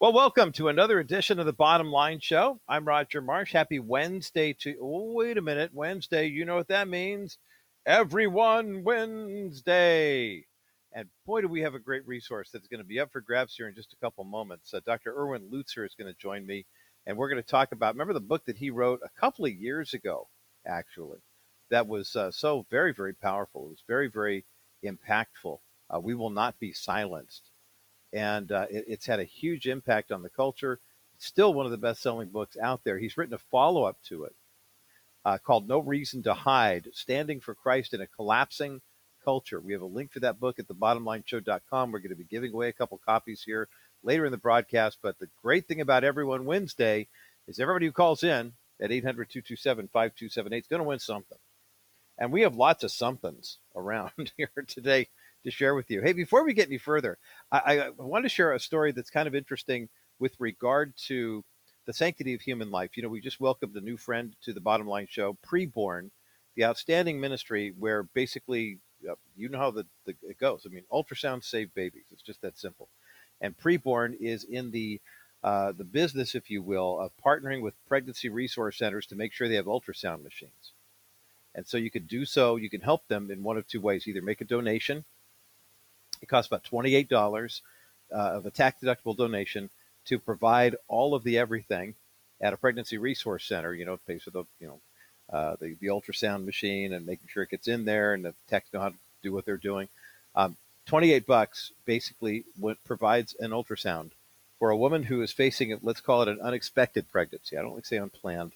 [0.00, 2.60] Well, welcome to another edition of the Bottom Line Show.
[2.68, 3.52] I'm Roger Marsh.
[3.52, 4.76] Happy Wednesday to.
[4.82, 6.26] Oh, wait a minute, Wednesday.
[6.26, 7.38] You know what that means?
[7.86, 10.46] Everyone Wednesday.
[10.92, 13.54] And boy, do we have a great resource that's going to be up for grabs
[13.54, 14.74] here in just a couple moments.
[14.74, 15.14] Uh, Dr.
[15.16, 16.66] Erwin Lutzer is going to join me,
[17.06, 17.94] and we're going to talk about.
[17.94, 20.28] Remember the book that he wrote a couple of years ago,
[20.66, 21.20] actually,
[21.70, 23.66] that was uh, so very, very powerful.
[23.66, 24.44] It was very, very
[24.84, 25.60] impactful.
[25.88, 27.52] Uh, we will not be silenced
[28.14, 30.78] and uh, it, it's had a huge impact on the culture.
[31.16, 32.98] It's still one of the best-selling books out there.
[32.98, 34.34] He's written a follow-up to it
[35.24, 38.80] uh, called "No Reason to Hide: Standing for Christ in a Collapsing
[39.24, 41.90] Culture." We have a link to that book at the thebottomlineshow.com.
[41.92, 43.68] We're going to be giving away a couple copies here
[44.02, 44.98] later in the broadcast.
[45.02, 47.08] But the great thing about Everyone Wednesday
[47.48, 51.38] is everybody who calls in at 800-227-5278 is going to win something.
[52.18, 55.08] And we have lots of somethings around here today
[55.44, 56.00] to share with you.
[56.02, 57.18] Hey, before we get any further,
[57.52, 61.44] I, I want to share a story that's kind of interesting with regard to
[61.86, 62.96] the sanctity of human life.
[62.96, 66.10] You know, we just welcomed a new friend to the Bottom Line Show, Preborn,
[66.56, 68.78] the outstanding ministry where basically,
[69.08, 70.62] uh, you know how the, the, it goes.
[70.66, 72.04] I mean, ultrasound save babies.
[72.10, 72.88] It's just that simple.
[73.40, 75.00] And Preborn is in the
[75.42, 79.46] uh, the business, if you will, of partnering with pregnancy resource centers to make sure
[79.46, 80.72] they have ultrasound machines.
[81.54, 82.56] And so you could do so.
[82.56, 85.04] You can help them in one of two ways: either make a donation
[86.24, 87.60] it costs about $28
[88.12, 89.70] uh, of a tax deductible donation
[90.06, 91.94] to provide all of the everything
[92.40, 93.74] at a pregnancy resource center.
[93.74, 94.80] You know, pays for the you know
[95.32, 98.72] uh, the the ultrasound machine and making sure it gets in there, and the techs
[98.72, 99.88] know how to do what they're doing.
[100.34, 104.10] Um, 28 bucks basically what provides an ultrasound
[104.58, 107.56] for a woman who is facing let's call it an unexpected pregnancy.
[107.56, 108.52] I don't like to say unplanned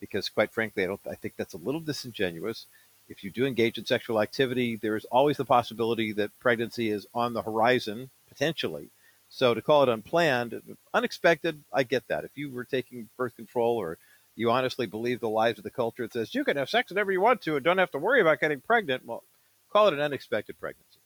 [0.00, 2.66] because quite frankly, I don't I think that's a little disingenuous
[3.08, 7.06] if you do engage in sexual activity, there is always the possibility that pregnancy is
[7.14, 8.90] on the horizon, potentially.
[9.30, 10.60] So to call it unplanned,
[10.92, 12.24] unexpected, I get that.
[12.24, 13.98] If you were taking birth control or
[14.36, 17.10] you honestly believe the lies of the culture that says you can have sex whenever
[17.10, 19.24] you want to and don't have to worry about getting pregnant, well,
[19.70, 21.00] call it an unexpected pregnancy.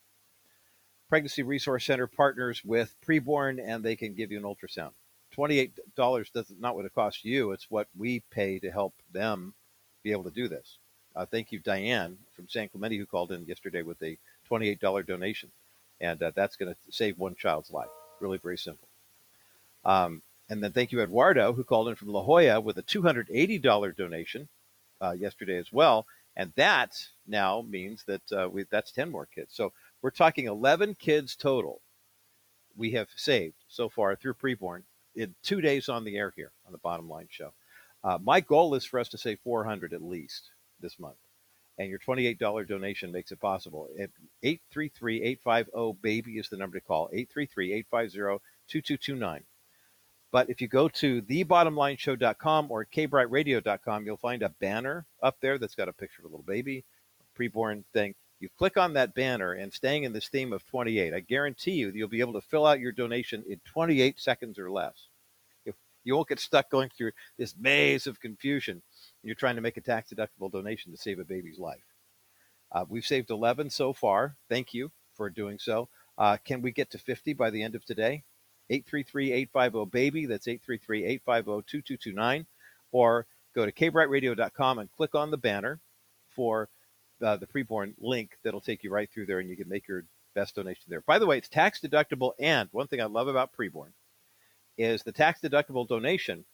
[1.08, 4.92] Pregnancy Resource Center partners with preborn and they can give you an ultrasound.
[5.36, 9.54] $28 does not what it costs you, it's what we pay to help them
[10.02, 10.78] be able to do this.
[11.14, 14.18] Uh, thank you, Diane from San Clemente, who called in yesterday with a
[14.50, 15.50] $28 donation.
[16.00, 17.88] And uh, that's going to save one child's life.
[18.20, 18.88] Really very simple.
[19.84, 23.96] Um, and then thank you, Eduardo, who called in from La Jolla with a $280
[23.96, 24.48] donation
[25.00, 26.06] uh, yesterday as well.
[26.36, 26.92] And that
[27.26, 29.54] now means that uh, we, that's 10 more kids.
[29.54, 31.80] So we're talking 11 kids total
[32.76, 34.82] we have saved so far through preborn
[35.14, 37.52] in two days on the air here on the Bottom Line Show.
[38.02, 40.50] Uh, my goal is for us to save 400 at least
[40.82, 41.16] this month.
[41.78, 43.88] And your $28 donation makes it possible.
[44.44, 47.08] 833-850-BABY is the number to call.
[47.14, 49.40] 833-850-2229.
[50.30, 55.74] But if you go to thebottomlineshow.com or kbrightradio.com, you'll find a banner up there that's
[55.74, 56.84] got a picture of a little baby,
[57.20, 58.14] a preborn thing.
[58.40, 61.92] You click on that banner and staying in this theme of 28, I guarantee you
[61.94, 65.08] you'll be able to fill out your donation in 28 seconds or less.
[66.04, 68.82] You won't get stuck going through this maze of confusion
[69.22, 71.84] you're trying to make a tax deductible donation to save a baby's life.
[72.72, 74.36] Uh, we've saved 11 so far.
[74.48, 75.88] Thank you for doing so.
[76.18, 78.24] Uh, can we get to 50 by the end of today?
[78.70, 80.26] 833-850-BABY.
[80.26, 82.46] That's 833-850-2229.
[82.92, 85.80] Or go to kbrightradio.com and click on the banner
[86.34, 86.68] for
[87.22, 90.04] uh, the preborn link that'll take you right through there and you can make your
[90.34, 91.02] best donation there.
[91.02, 92.32] By the way, it's tax deductible.
[92.38, 93.92] And one thing I love about preborn
[94.78, 96.44] is the tax deductible donation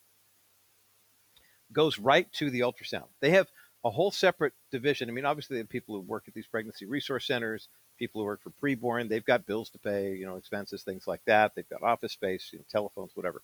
[1.73, 3.07] goes right to the ultrasound.
[3.19, 3.47] They have
[3.83, 5.09] a whole separate division.
[5.09, 8.25] I mean, obviously, they have people who work at these pregnancy resource centers, people who
[8.25, 9.07] work for preborn.
[9.07, 11.53] They've got bills to pay, you know, expenses, things like that.
[11.55, 13.41] They've got office space, you know, telephones, whatever.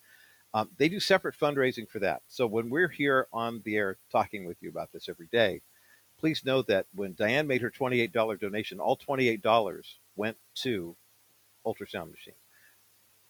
[0.53, 2.21] Um, they do separate fundraising for that.
[2.27, 5.61] So when we're here on the air talking with you about this every day,
[6.17, 9.81] please know that when Diane made her $28 donation, all $28
[10.15, 10.95] went to
[11.65, 12.37] ultrasound machines.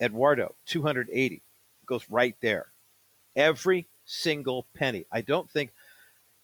[0.02, 1.42] Eduardo, 280
[1.86, 2.68] goes right there.
[3.36, 5.06] Every single penny.
[5.12, 5.72] I don't think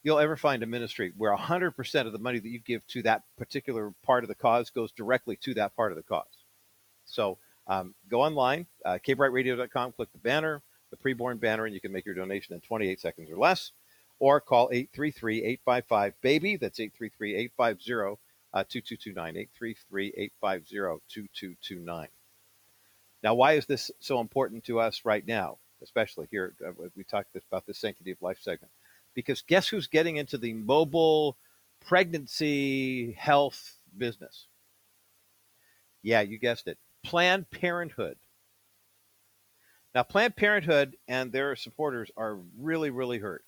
[0.04, 3.24] you'll ever find a ministry where 100% of the money that you give to that
[3.38, 6.25] particular part of the cause goes directly to that part of the cause.
[7.06, 7.38] So
[7.68, 12.06] um, go online, uh, kbrightradio.com, click the banner, the preborn banner, and you can make
[12.06, 13.72] your donation in 28 seconds or less.
[14.19, 16.57] Or call 833-855-BABY.
[16.57, 18.18] That's 833-850-2229,
[20.44, 22.07] 833-850-2229.
[23.24, 25.57] Now, why is this so important to us right now?
[25.81, 26.54] Especially here.
[26.66, 28.72] Uh, we talked about the sanctity of life segment.
[29.13, 31.38] Because guess who's getting into the mobile
[31.86, 34.48] pregnancy health business?
[36.04, 36.78] Yeah, you guessed it.
[37.04, 38.18] Planned Parenthood.
[39.94, 43.44] Now, Planned Parenthood and their supporters are really, really hurt.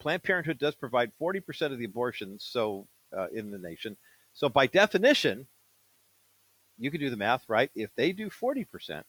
[0.00, 2.86] Planned Parenthood does provide 40% of the abortions so
[3.16, 3.96] uh, in the nation.
[4.34, 5.46] So by definition,
[6.78, 7.70] you can do the math, right?
[7.74, 9.02] If they do 40%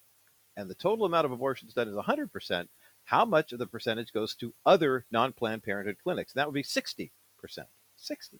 [0.57, 2.67] and the total amount of abortions done is 100%,
[3.05, 6.33] how much of the percentage goes to other non-Planned Parenthood clinics?
[6.33, 7.09] And that would be 60%.
[7.95, 8.39] 60.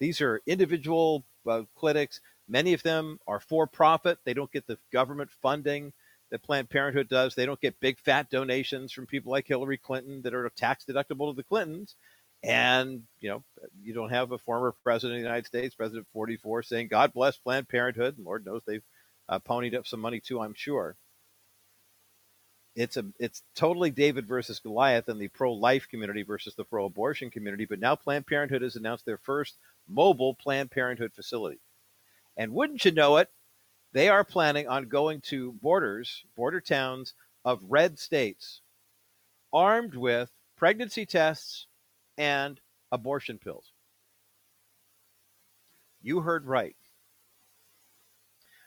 [0.00, 2.20] These are individual uh, clinics.
[2.48, 4.18] Many of them are for profit.
[4.24, 5.92] They don't get the government funding
[6.30, 7.34] that Planned Parenthood does.
[7.34, 11.30] They don't get big fat donations from people like Hillary Clinton that are tax deductible
[11.30, 11.94] to the Clintons.
[12.42, 13.44] And, you know,
[13.82, 17.38] you don't have a former president of the United States, President 44, saying, God bless
[17.38, 18.16] Planned Parenthood.
[18.16, 18.82] And Lord knows they've
[19.28, 20.96] uh, ponied up some money too, I'm sure.
[22.76, 27.66] It's a it's totally David versus Goliath in the pro-life community versus the pro-abortion community.
[27.66, 31.60] But now Planned Parenthood has announced their first mobile Planned Parenthood facility.
[32.36, 33.28] And wouldn't you know it,
[33.92, 38.60] they are planning on going to borders, border towns of red states,
[39.52, 41.68] armed with pregnancy tests
[42.18, 42.60] and
[42.90, 43.70] abortion pills.
[46.02, 46.76] You heard right.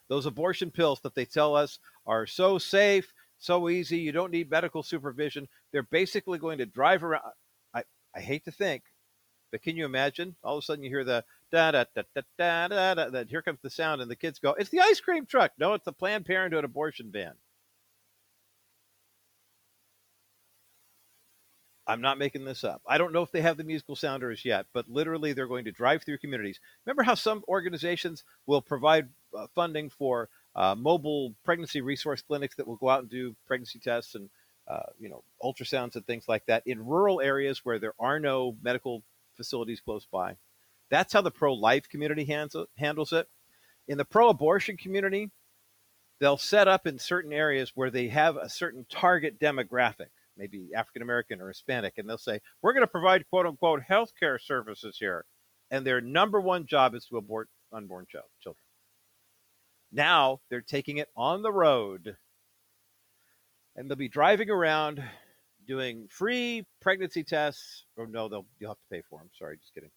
[0.10, 4.50] Those abortion pills that they tell us are so safe, so easy, you don't need
[4.50, 5.48] medical supervision.
[5.72, 7.24] They're basically going to drive around.
[7.74, 7.84] I,
[8.16, 8.84] I hate to think,
[9.52, 10.36] but can you imagine?
[10.44, 13.24] All of a sudden you hear the da da da da da da da.
[13.26, 15.86] here comes the sound, and the kids go, "It's the ice cream truck." No, it's
[15.86, 17.34] the Planned Parenthood abortion van.
[21.88, 22.82] I'm not making this up.
[22.86, 25.72] I don't know if they have the musical sounders yet, but literally they're going to
[25.72, 26.60] drive through communities.
[26.86, 32.68] Remember how some organizations will provide uh, funding for uh, mobile pregnancy resource clinics that
[32.68, 34.30] will go out and do pregnancy tests and
[34.68, 38.58] uh, you know ultrasounds and things like that in rural areas where there are no
[38.62, 39.02] medical
[39.38, 40.36] facilities close by.
[40.90, 43.28] That's how the pro life community handles it.
[43.88, 45.32] In the pro abortion community,
[46.20, 50.08] they'll set up in certain areas where they have a certain target demographic,
[50.38, 54.40] maybe African American or Hispanic, and they'll say, We're going to provide quote unquote healthcare
[54.42, 55.26] services here.
[55.70, 58.64] And their number one job is to abort unborn child, children.
[59.92, 62.16] Now they're taking it on the road
[63.76, 65.04] and they'll be driving around
[65.68, 67.86] doing free pregnancy tests.
[67.98, 69.30] Or oh, no, they'll you'll have to pay for them.
[69.38, 69.92] Sorry, just kidding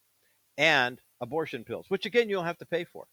[0.60, 3.06] and abortion pills, which again, you'll have to pay for.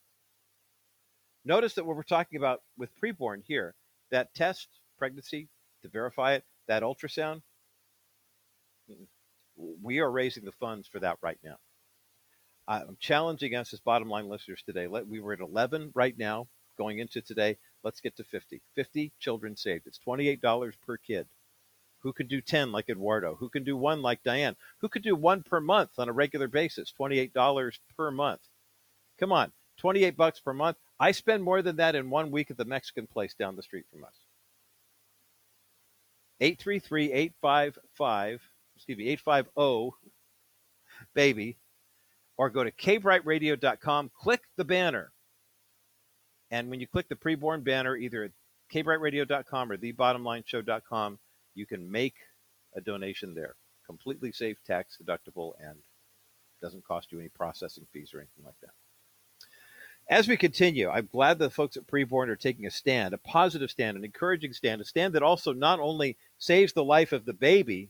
[1.45, 3.74] Notice that what we're talking about with preborn here,
[4.12, 5.47] that test pregnancy
[5.81, 7.42] to verify it, that ultrasound,
[8.90, 9.08] mm,
[9.81, 11.58] we are raising the funds for that right now.
[12.68, 14.88] I'm challenging us as bottom line listeners today.
[14.88, 16.48] We were at 11 right now
[16.78, 17.58] going into today.
[17.84, 18.62] Let's get to 50.
[18.75, 19.88] 50 children saved.
[19.88, 21.28] It's $28 per kid.
[22.00, 23.36] Who could do 10 like Eduardo?
[23.36, 24.56] Who can do one like Diane?
[24.80, 26.94] Who could do one per month on a regular basis?
[27.00, 28.42] $28 per month.
[29.18, 30.78] Come on, 28 bucks per month.
[31.00, 33.86] I spend more than that in one week at the Mexican place down the street
[33.92, 34.13] from us.
[36.42, 38.39] 833-855,
[38.75, 39.92] excuse me, 850
[41.13, 41.57] baby
[42.38, 45.12] or go to kbrightradio.com, click the banner.
[46.51, 48.31] And when you click the preborn banner, either at
[48.74, 51.19] kbrightradio.com or thebottomlineshow.com,
[51.56, 52.16] you can make
[52.75, 53.56] a donation there.
[53.86, 55.78] Completely safe, tax deductible, and
[56.62, 58.72] doesn't cost you any processing fees or anything like that.
[60.09, 63.70] As we continue, I'm glad the folks at Preborn are taking a stand, a positive
[63.70, 67.34] stand, an encouraging stand, a stand that also not only saves the life of the
[67.34, 67.89] baby,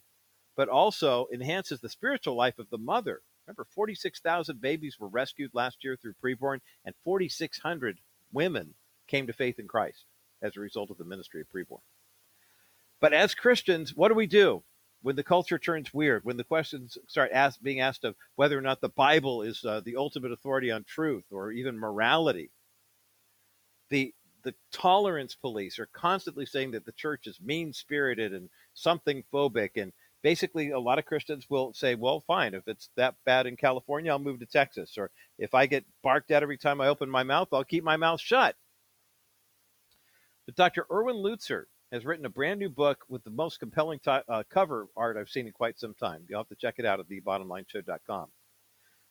[0.56, 3.22] but also enhances the spiritual life of the mother.
[3.46, 8.00] Remember, 46,000 babies were rescued last year through Preborn, and 4,600
[8.34, 8.74] women
[9.08, 10.06] came to faith in Christ
[10.42, 11.82] as a result of the ministry of Preborn.
[13.00, 14.64] But as Christians, what do we do
[15.02, 16.26] when the culture turns weird?
[16.26, 19.82] When the questions start asked, being asked of whether or not the Bible is uh,
[19.84, 22.52] the ultimate authority on truth or even morality?
[23.90, 24.14] The
[24.44, 29.72] the tolerance police are constantly saying that the church is mean spirited and something phobic
[29.76, 33.58] and basically a lot of christians will say well fine if it's that bad in
[33.58, 37.10] california i'll move to texas or if i get barked at every time i open
[37.10, 38.56] my mouth i'll keep my mouth shut
[40.46, 44.12] but dr erwin lutzer has written a brand new book with the most compelling t-
[44.28, 46.24] uh, cover art I've seen in quite some time.
[46.28, 48.28] You'll have to check it out at thebottomlineshow.com.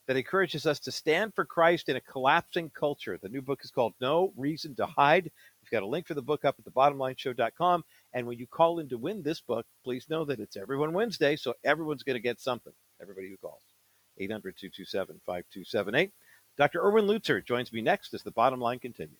[0.06, 3.18] That encourages us to stand for Christ in a collapsing culture.
[3.20, 5.24] The new book is called No Reason to Hide.
[5.24, 7.84] We've got a link for the book up at thebottomlineshow.com.
[8.12, 11.34] And when you call in to win this book, please know that it's Everyone Wednesday,
[11.34, 12.72] so everyone's going to get something.
[13.02, 13.62] Everybody who calls.
[14.18, 16.12] 800 227 5278.
[16.56, 16.80] Dr.
[16.82, 19.18] Erwin Lutzer joins me next as the bottom line continues.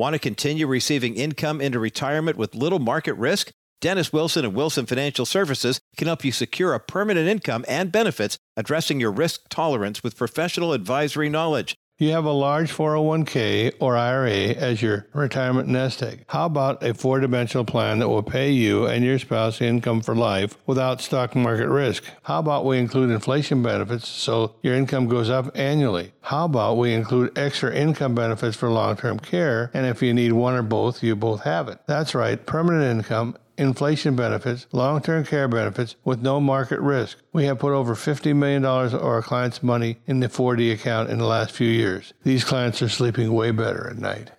[0.00, 3.50] Want to continue receiving income into retirement with little market risk?
[3.82, 8.38] Dennis Wilson and Wilson Financial Services can help you secure a permanent income and benefits
[8.56, 11.76] addressing your risk tolerance with professional advisory knowledge.
[12.00, 16.24] You have a large 401k or IRA as your retirement nest egg.
[16.28, 20.16] How about a four dimensional plan that will pay you and your spouse income for
[20.16, 22.04] life without stock market risk?
[22.22, 26.12] How about we include inflation benefits so your income goes up annually?
[26.22, 29.70] How about we include extra income benefits for long term care?
[29.74, 31.80] And if you need one or both, you both have it.
[31.84, 37.18] That's right, permanent income inflation benefits, long term care benefits with no market risk.
[37.32, 41.18] We have put over $50 million of our clients' money in the 4D account in
[41.18, 42.14] the last few years.
[42.24, 44.32] These clients are sleeping way better at night.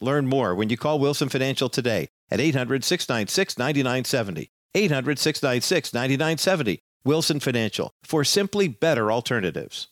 [0.00, 4.50] Learn more when you call Wilson Financial today at 800 696 9970.
[4.74, 6.80] 800 696 9970.
[7.04, 9.88] Wilson Financial for simply better alternatives.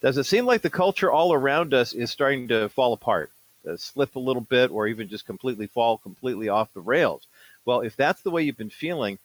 [0.00, 3.30] Does it seem like the culture all around us is starting to fall apart,
[3.76, 7.26] slip a little bit, or even just completely fall completely off the rails?
[7.66, 9.18] Well, if that's the way you've been feeling,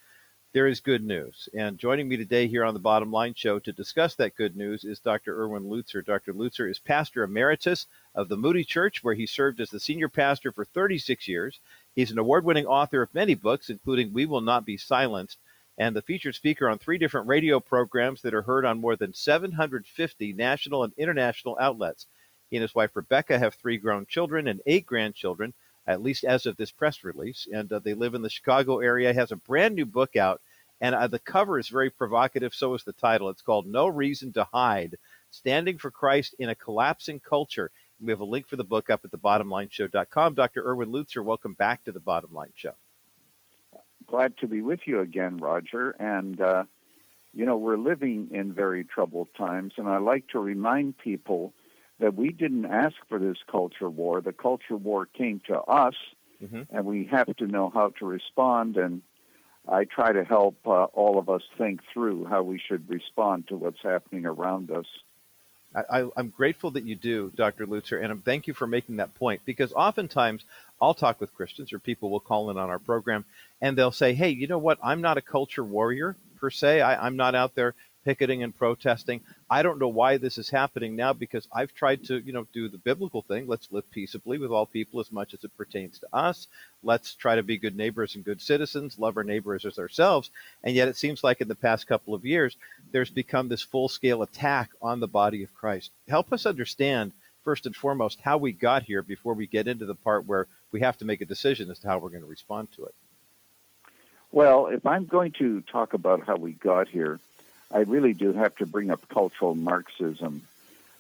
[0.54, 1.48] there is good news.
[1.54, 4.84] And joining me today here on the Bottom Line Show to discuss that good news
[4.84, 5.38] is Dr.
[5.42, 6.06] Erwin Lutzer.
[6.06, 6.34] Dr.
[6.34, 10.52] Lutzer is pastor emeritus of the Moody Church, where he served as the senior pastor
[10.52, 11.62] for 36 years.
[11.96, 15.40] He's an award winning author of many books, including We Will Not Be Silenced,
[15.78, 19.14] and the featured speaker on three different radio programs that are heard on more than
[19.14, 22.08] 750 national and international outlets.
[22.50, 25.54] He and his wife Rebecca have three grown children and eight grandchildren
[25.88, 27.48] at least as of this press release.
[27.52, 29.14] And uh, they live in the Chicago area.
[29.14, 30.42] Has a brand new book out,
[30.82, 32.54] and uh, the cover is very provocative.
[32.54, 33.30] So is the title.
[33.30, 34.98] It's called "No Reason to Hide:
[35.30, 39.06] Standing for Christ in a Collapsing Culture." We have a link for the book up
[39.06, 40.34] at thebottomlineshow.com.
[40.34, 40.68] Dr.
[40.68, 42.74] Erwin Lutzer, welcome back to the Bottom Line Show.
[44.06, 45.92] Glad to be with you again, Roger.
[45.92, 46.64] And uh,
[47.34, 51.54] you know we're living in very troubled times, and I like to remind people
[52.00, 54.22] that we didn't ask for this culture war.
[54.22, 55.96] The culture war came to us,
[56.44, 56.64] mm-hmm.
[56.70, 58.78] and we have to know how to respond.
[58.78, 59.02] And
[59.68, 63.56] I try to help uh, all of us think through how we should respond to
[63.56, 64.86] what's happening around us.
[65.90, 67.68] I, am grateful that you do, Dr.
[67.68, 70.46] Lutzer, and thank you for making that point because oftentimes
[70.82, 73.26] I'll talk with Christians or people will call in on our program
[73.60, 74.80] and they'll say, Hey, you know what?
[74.82, 76.80] I'm not a culture warrior per se.
[76.80, 77.76] I, I'm not out there
[78.06, 79.20] picketing and protesting.
[79.50, 82.70] I don't know why this is happening now because I've tried to, you know, do
[82.70, 83.48] the biblical thing.
[83.48, 86.48] Let's live peaceably with all people as much as it pertains to us.
[86.84, 90.30] Let's try to be good neighbors and good citizens, love our neighbors as ourselves.
[90.64, 92.56] And yet it seems like in the past couple of years,
[92.92, 95.90] there's become this full scale attack on the body of Christ.
[96.08, 97.12] Help us understand,
[97.44, 100.82] first and foremost, how we got here before we get into the part where we
[100.82, 102.94] have to make a decision as to how we're going to respond to it.
[104.32, 107.20] Well, if I'm going to talk about how we got here,
[107.72, 110.44] I really do have to bring up cultural Marxism.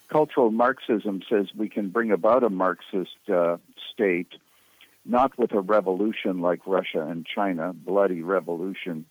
[0.07, 3.57] Cultural Marxism says we can bring about a Marxist uh,
[3.93, 4.33] state
[5.05, 9.05] not with a revolution like Russia and China, bloody revolution,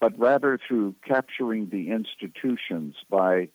[0.00, 3.48] but rather through capturing the institutions by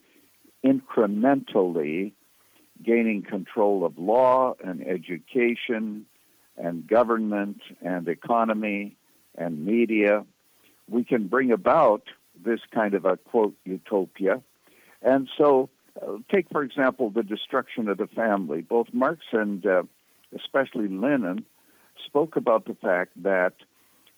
[0.63, 2.11] incrementally
[2.83, 6.05] gaining control of law and education
[6.57, 8.95] and government and economy
[9.35, 10.25] and media.
[10.87, 12.03] We can bring about
[12.43, 14.41] this kind of a quote utopia.
[15.01, 15.69] And so,
[16.01, 18.61] uh, take for example the destruction of the family.
[18.61, 19.83] Both Marx and uh,
[20.35, 21.45] especially Lenin
[22.05, 23.53] spoke about the fact that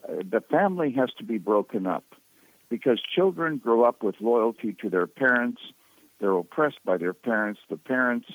[0.08, 2.06] uh, the family has to be broken up
[2.70, 5.62] because children grow up with loyalty to their parents.
[6.20, 7.60] They're oppressed by their parents.
[7.70, 8.28] The parents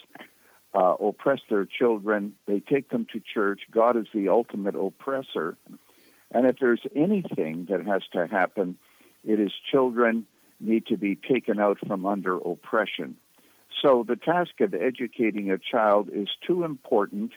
[0.74, 2.34] uh, oppress their children.
[2.46, 3.62] They take them to church.
[3.70, 5.56] God is the ultimate oppressor.
[6.30, 8.78] And if there's anything that has to happen
[9.24, 10.26] it is children
[10.60, 13.16] need to be taken out from under oppression.
[13.82, 17.32] So the task of educating a child is too important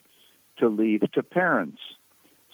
[0.57, 1.79] to leave to parents.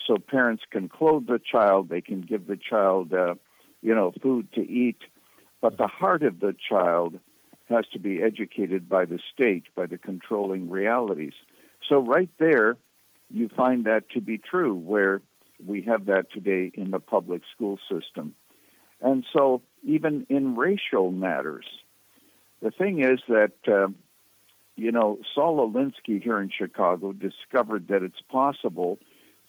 [0.06, 3.36] So parents can clothe the child, they can give the child, uh,
[3.82, 4.98] you know, food to eat,
[5.62, 7.20] but the heart of the child
[7.70, 11.34] has to be educated by the state, by the controlling realities.
[11.88, 12.78] So right there,
[13.30, 15.22] you find that to be true, where
[15.64, 18.34] we have that today in the public school system.
[19.02, 21.66] And so, even in racial matters,
[22.62, 23.88] the thing is that, uh,
[24.76, 29.00] you know, Saul Alinsky here in Chicago discovered that it's possible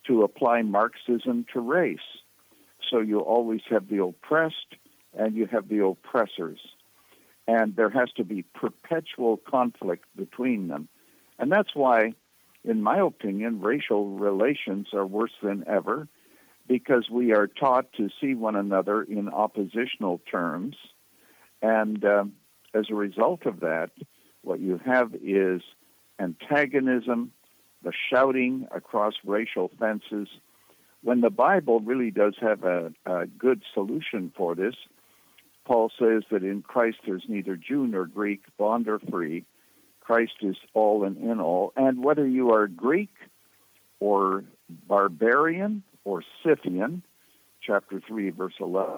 [0.06, 1.98] to apply Marxism to race.
[2.90, 4.76] So you always have the oppressed
[5.16, 6.60] and you have the oppressors.
[7.46, 10.88] And there has to be perpetual conflict between them.
[11.38, 12.14] And that's why,
[12.64, 16.06] in my opinion, racial relations are worse than ever
[16.70, 20.76] because we are taught to see one another in oppositional terms.
[21.60, 22.34] And um,
[22.72, 23.90] as a result of that,
[24.42, 25.62] what you have is
[26.20, 27.32] antagonism,
[27.82, 30.28] the shouting across racial fences,
[31.02, 34.76] when the Bible really does have a, a good solution for this.
[35.64, 39.44] Paul says that in Christ there's neither Jew nor Greek, bond or free.
[39.98, 41.72] Christ is all and in all.
[41.74, 43.10] And whether you are Greek
[43.98, 44.44] or
[44.86, 47.04] barbarian or Scythian,
[47.64, 48.92] chapter 3, verse 11,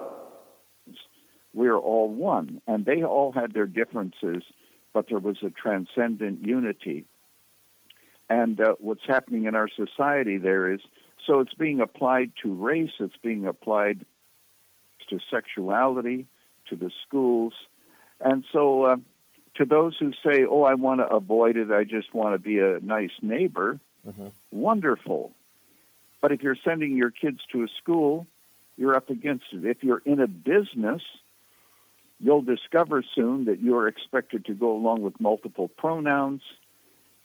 [1.53, 2.59] we are all one.
[2.65, 4.41] And they all had their differences,
[4.93, 7.05] but there was a transcendent unity.
[8.29, 10.79] And uh, what's happening in our society there is
[11.27, 14.05] so it's being applied to race, it's being applied
[15.09, 16.25] to sexuality,
[16.69, 17.53] to the schools.
[18.19, 18.95] And so uh,
[19.55, 22.57] to those who say, oh, I want to avoid it, I just want to be
[22.57, 24.27] a nice neighbor, mm-hmm.
[24.51, 25.31] wonderful.
[26.23, 28.27] But if you're sending your kids to a school,
[28.77, 29.65] you're up against it.
[29.65, 31.01] If you're in a business,
[32.17, 36.41] you'll discover soon that you are expected to go along with multiple pronouns.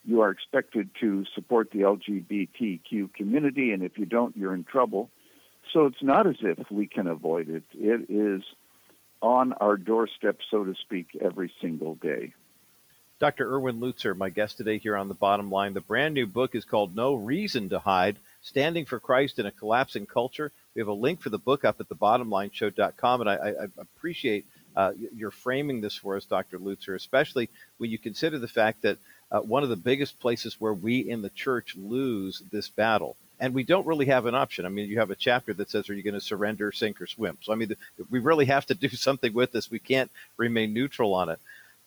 [0.03, 5.09] You are expected to support the LGBTQ community, and if you don't, you're in trouble.
[5.71, 7.63] So it's not as if we can avoid it.
[7.73, 8.43] It is
[9.21, 12.33] on our doorstep, so to speak, every single day.
[13.19, 13.49] Dr.
[13.49, 15.73] Erwin Lutzer, my guest today here on The Bottom Line.
[15.73, 19.51] The brand new book is called No Reason to Hide Standing for Christ in a
[19.51, 20.51] Collapsing Culture.
[20.75, 24.45] We have a link for the book up at the thebottomlineshow.com, and I, I, appreciate
[24.75, 26.57] uh, your framing this for us, Dr.
[26.57, 28.97] Lutzer, especially when you consider the fact that
[29.31, 33.53] uh, one of the biggest places where we in the church lose this battle and
[33.53, 34.65] we don't really have an option.
[34.65, 37.07] I mean, you have a chapter that says, "Are you going to surrender, sink, or
[37.07, 37.75] swim?" So, I mean,
[38.09, 39.71] we really have to do something with this.
[39.71, 41.39] We can't remain neutral on it.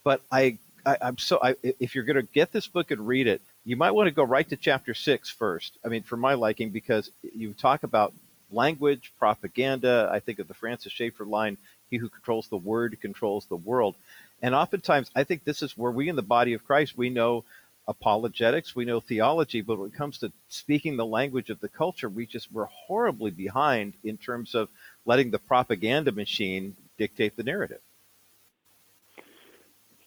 [0.04, 1.38] But I, I am so.
[1.42, 4.14] I, if you're going to get this book and read it, you might want to
[4.14, 5.78] go right to chapter six first.
[5.84, 8.12] I mean, for my liking, because you talk about
[8.50, 10.08] language, propaganda.
[10.12, 11.56] I think of the Francis Schaeffer line:
[11.90, 13.94] "He who controls the word controls the world."
[14.42, 17.44] And oftentimes, I think this is where we in the body of Christ we know
[17.88, 22.08] apologetics, we know theology, but when it comes to speaking the language of the culture,
[22.08, 24.68] we just we're horribly behind in terms of
[25.04, 27.80] letting the propaganda machine dictate the narrative.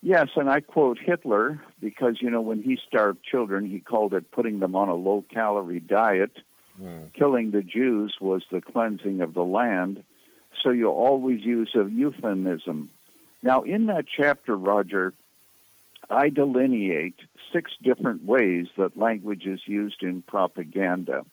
[0.05, 4.29] Yes, and I quote Hitler because you know when he starved children, he called it
[4.29, 6.29] putting them on a low-calorie diet.
[6.79, 7.11] Mm.
[7.15, 10.03] Killing the Jews was the cleansing of the land.
[10.61, 12.91] So you always use a euphemism.
[13.41, 15.15] Now, in that chapter, Roger,
[16.07, 17.15] I delineate
[17.51, 21.25] six different ways that language is used in propaganda.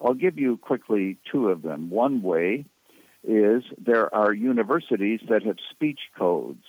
[0.00, 1.90] I'll give you quickly two of them.
[1.90, 2.64] One way
[3.26, 6.62] is there are universities that have speech codes.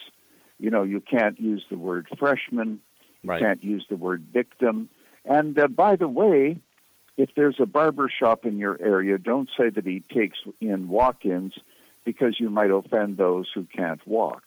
[0.59, 2.79] You know, you can't use the word freshman,
[3.21, 3.41] you right.
[3.41, 4.89] can't use the word victim.
[5.25, 6.57] And uh, by the way,
[7.17, 11.25] if there's a barber shop in your area, don't say that he takes in walk
[11.25, 11.53] ins
[12.03, 14.43] because you might offend those who can't walk.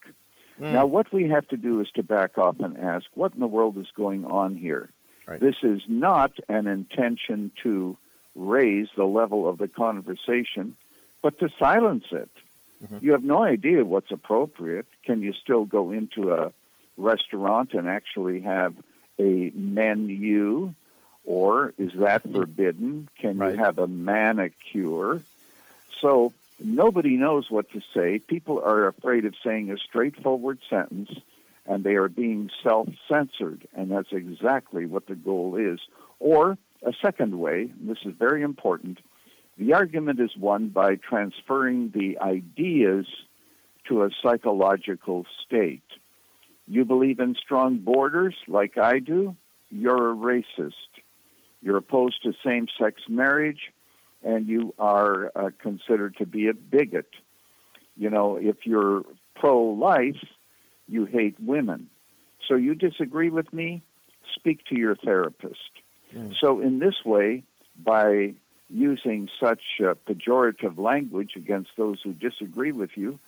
[0.60, 0.72] Mm.
[0.72, 3.46] Now, what we have to do is to back off and ask, what in the
[3.46, 4.90] world is going on here?
[5.26, 5.40] Right.
[5.40, 7.96] This is not an intention to
[8.34, 10.76] raise the level of the conversation,
[11.22, 12.30] but to silence it.
[12.84, 12.98] Mm-hmm.
[13.04, 14.86] You have no idea what's appropriate.
[15.04, 16.52] Can you still go into a
[16.96, 18.74] restaurant and actually have
[19.18, 20.74] a menu?
[21.24, 23.08] Or is that forbidden?
[23.18, 23.52] Can right.
[23.52, 25.22] you have a manicure?
[26.00, 28.18] So Nobody knows what to say.
[28.18, 31.10] People are afraid of saying a straightforward sentence,
[31.66, 35.78] and they are being self censored, and that's exactly what the goal is.
[36.18, 38.98] Or a second way, this is very important,
[39.58, 43.06] the argument is won by transferring the ideas
[43.88, 45.82] to a psychological state.
[46.66, 49.36] You believe in strong borders like I do,
[49.70, 50.72] you're a racist.
[51.60, 53.72] You're opposed to same sex marriage,
[54.22, 57.10] and you are uh, considered to be a bigot.
[57.96, 59.02] You know, if you're
[59.34, 60.22] pro life,
[60.86, 61.88] you hate women.
[62.46, 63.82] So you disagree with me?
[64.36, 65.70] Speak to your therapist.
[66.14, 66.34] Mm.
[66.40, 67.42] So, in this way,
[67.76, 68.34] by
[68.70, 73.18] using such uh, pejorative language against those who disagree with you,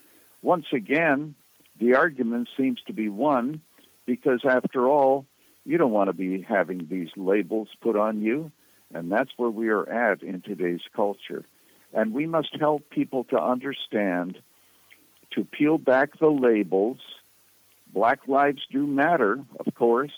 [0.43, 1.35] once again,
[1.79, 3.61] the argument seems to be won
[4.07, 5.27] because, after all,
[5.65, 8.51] you don't want to be having these labels put on you.
[8.93, 11.45] And that's where we are at in today's culture.
[11.93, 14.41] And we must help people to understand
[15.33, 16.99] to peel back the labels.
[17.93, 20.13] Black lives do matter, of course,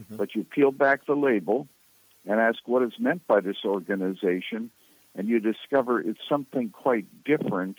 [0.00, 0.16] mm-hmm.
[0.16, 1.68] but you peel back the label
[2.26, 4.70] and ask what is meant by this organization,
[5.14, 7.78] and you discover it's something quite different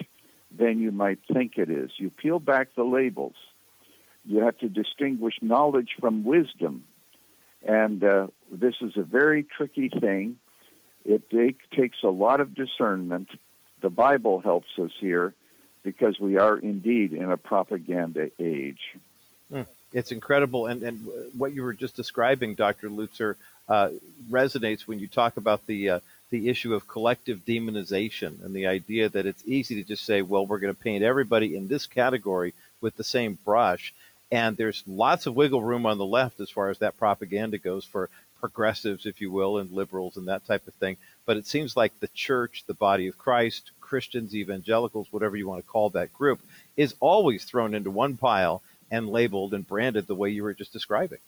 [0.58, 1.92] than you might think it is.
[1.98, 3.36] You peel back the labels.
[4.24, 6.86] You have to distinguish knowledge from wisdom.
[7.68, 10.38] And uh, this is a very tricky thing.
[11.04, 13.30] It take, takes a lot of discernment.
[13.82, 15.34] The Bible helps us here
[15.84, 18.80] because we are indeed in a propaganda age.
[19.52, 20.66] Mm, it's incredible.
[20.66, 22.90] And, and what you were just describing, Dr.
[22.90, 23.36] Lutzer,
[23.68, 23.90] uh,
[24.30, 26.00] resonates when you talk about the, uh,
[26.30, 30.46] the issue of collective demonization and the idea that it's easy to just say, well,
[30.46, 33.94] we're going to paint everybody in this category with the same brush
[34.32, 37.86] And there's lots of wiggle room on the left as far as that propaganda goes
[37.86, 40.98] for progressives, if you will, and liberals and that type of thing.
[41.26, 45.64] But it seems like the church, the body of Christ, Christians, evangelicals, whatever you want
[45.64, 46.42] to call that group,
[46.76, 50.74] is always thrown into one pile and labeled and branded the way you were just
[50.74, 51.20] describing.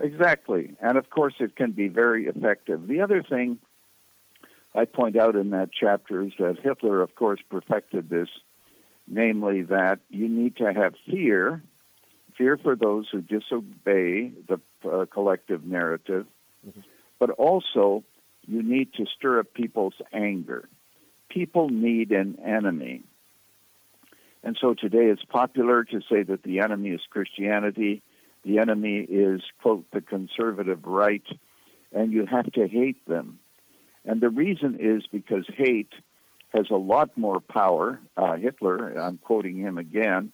[0.00, 0.74] Exactly.
[0.80, 2.86] And of course, it can be very effective.
[2.88, 3.58] The other thing
[4.74, 8.28] I point out in that chapter is that Hitler, of course, perfected this,
[9.06, 11.62] namely that you need to have fear,
[12.38, 14.60] fear for those who disobey the
[14.90, 16.26] uh, collective narrative,
[16.66, 16.80] mm-hmm.
[17.18, 18.02] but also
[18.46, 20.68] you need to stir up people's anger.
[21.28, 23.02] People need an enemy.
[24.42, 28.02] And so today it's popular to say that the enemy is Christianity,
[28.44, 31.24] the enemy is, quote, the conservative right,
[31.92, 33.38] and you have to hate them.
[34.04, 35.92] And the reason is because hate
[36.54, 38.00] has a lot more power.
[38.16, 40.32] Uh, Hitler, I'm quoting him again,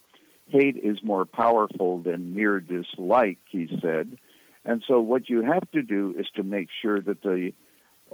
[0.48, 4.16] hate is more powerful than mere dislike, he said.
[4.64, 7.52] And so what you have to do is to make sure that the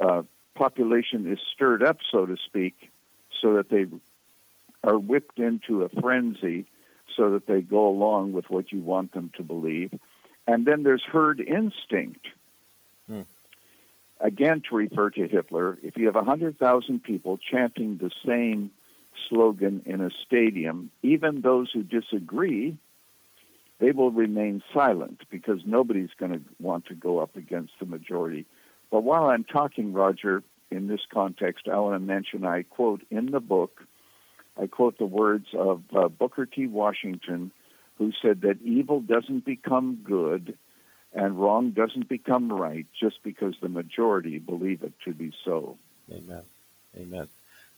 [0.00, 0.22] uh,
[0.54, 2.90] population is stirred up, so to speak,
[3.40, 3.86] so that they
[4.84, 6.66] are whipped into a frenzy
[7.16, 9.92] so that they go along with what you want them to believe.
[10.46, 12.26] And then there's herd instinct.
[13.08, 13.22] Hmm.
[14.20, 18.70] Again, to refer to Hitler, if you have 100,000 people chanting the same
[19.28, 22.76] slogan in a stadium, even those who disagree,
[23.80, 28.46] they will remain silent because nobody's going to want to go up against the majority.
[28.90, 33.32] But while I'm talking, Roger, in this context, I want to mention I quote in
[33.32, 33.82] the book
[34.60, 36.66] I quote the words of uh, Booker T.
[36.66, 37.52] Washington,
[37.98, 40.56] who said that evil doesn't become good
[41.14, 45.76] and wrong doesn't become right just because the majority believe it to be so.
[46.10, 46.42] Amen.
[46.96, 47.28] Amen.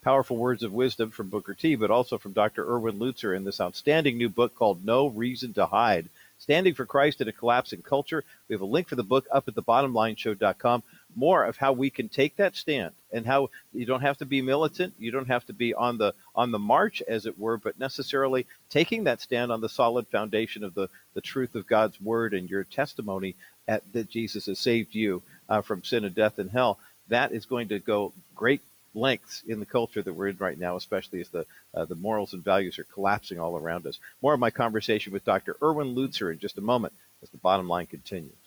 [0.03, 2.65] Powerful words of wisdom from Booker T, but also from Dr.
[2.69, 6.09] Erwin Lutzer in this outstanding new book called No Reason to Hide
[6.39, 8.23] Standing for Christ in a Collapsing Culture.
[8.49, 10.83] We have a link for the book up at thebottomlineshow.com
[11.17, 14.43] more of how we can take that stand and how you don't have to be
[14.43, 17.79] militant, you don't have to be on the on the march as it were, but
[17.79, 22.35] necessarily taking that stand on the solid foundation of the the truth of God's word
[22.35, 23.37] and your testimony
[23.69, 26.79] at, that Jesus has saved you uh, from sin and death and hell.
[27.09, 28.61] That is going to go great
[28.95, 32.33] lengths in the culture that we're in right now, especially as the uh, the morals
[32.33, 33.99] and values are collapsing all around us.
[34.23, 35.57] More of my conversation with Dr.
[35.63, 38.44] Erwin Lutzer in just a moment as the bottom line continues.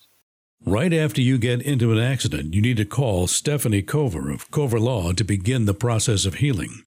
[0.66, 4.80] Right after you get into an accident, you need to call Stephanie Cover of Cover
[4.80, 6.84] Law to begin the process of healing.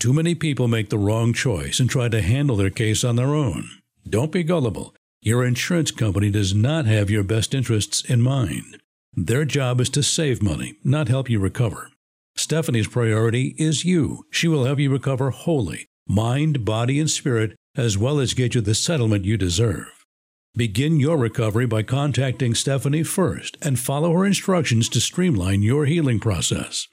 [0.00, 3.34] Too many people make the wrong choice and try to handle their case on their
[3.34, 3.68] own.
[4.08, 4.94] Don't be gullible.
[5.22, 8.80] Your insurance company does not have your best interests in mind.
[9.14, 11.90] Their job is to save money, not help you recover.
[12.36, 14.26] Stephanie's priority is you.
[14.30, 18.60] She will help you recover wholly, mind, body, and spirit, as well as get you
[18.60, 20.03] the settlement you deserve.
[20.56, 26.20] Begin your recovery by contacting Stephanie first and follow her instructions to streamline your healing
[26.20, 26.86] process.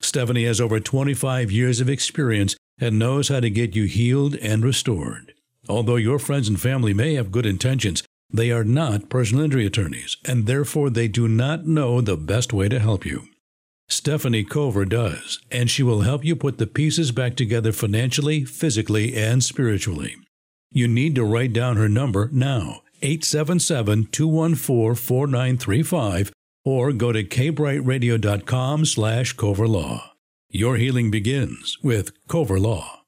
[0.00, 4.64] Stephanie has over 25 years of experience and knows how to get you healed and
[4.64, 5.32] restored.
[5.68, 10.16] Although your friends and family may have good intentions, they are not personal injury attorneys,
[10.24, 13.28] and therefore they do not know the best way to help you.
[13.88, 19.14] Stephanie Cover does, and she will help you put the pieces back together financially, physically,
[19.14, 20.16] and spiritually.
[20.72, 26.32] You need to write down her number now 877 214 4935
[26.64, 30.02] or go to kbrightradio.com slash coverlaw.
[30.48, 33.02] Your healing begins with Cover Law.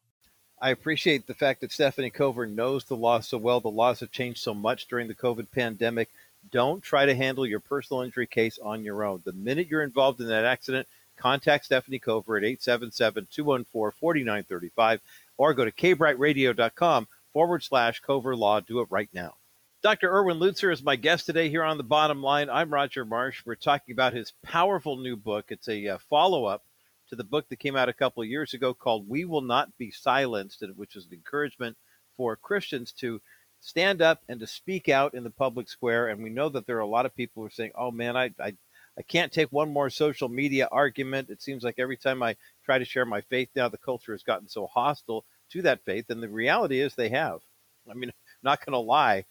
[0.61, 3.61] I appreciate the fact that Stephanie Cover knows the law so well.
[3.61, 6.11] The laws have changed so much during the COVID pandemic.
[6.51, 9.23] Don't try to handle your personal injury case on your own.
[9.25, 15.01] The minute you're involved in that accident, contact Stephanie Cover at 877 214 4935
[15.39, 18.61] or go to kbrightradio.com forward slash Cover Law.
[18.61, 19.35] Do it right now.
[19.87, 20.11] Dr.
[20.11, 22.51] Erwin Lutzer is my guest today here on the bottom line.
[22.51, 23.47] I'm Roger Marsh.
[23.47, 25.45] We're talking about his powerful new book.
[25.51, 26.65] It's a uh, follow up
[27.09, 29.79] to the book that came out a couple of years ago called We Will Not
[29.79, 31.77] Be Silenced, which is an encouragement
[32.17, 33.21] for Christians to
[33.61, 36.09] stand up and to speak out in the public square.
[36.09, 38.17] And we know that there are a lot of people who are saying, oh man,
[38.17, 38.57] I, I,
[38.99, 41.31] I can't take one more social media argument.
[41.31, 44.25] It seems like every time I try to share my faith now, the culture has
[44.25, 46.07] gotten so hostile to that faith.
[46.11, 47.39] And the reality is they have.
[47.89, 49.25] I mean, not going to lie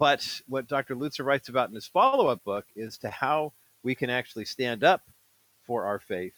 [0.00, 0.96] but what Dr.
[0.96, 4.82] Lutzer writes about in his follow up book is to how we can actually stand
[4.82, 5.02] up
[5.66, 6.32] for our faith,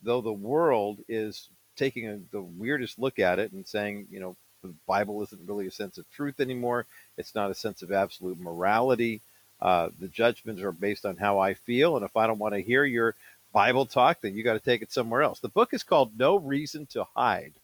[0.00, 4.36] though the world is taking a, the weirdest look at it and saying, you know,
[4.62, 6.86] the Bible isn't really a sense of truth anymore.
[7.16, 9.20] It's not a sense of absolute morality.
[9.60, 11.96] Uh, the judgments are based on how I feel.
[11.96, 13.16] And if I don't want to hear your
[13.52, 15.40] Bible talk, then you got to take it somewhere else.
[15.40, 17.54] The book is called No Reason to Hide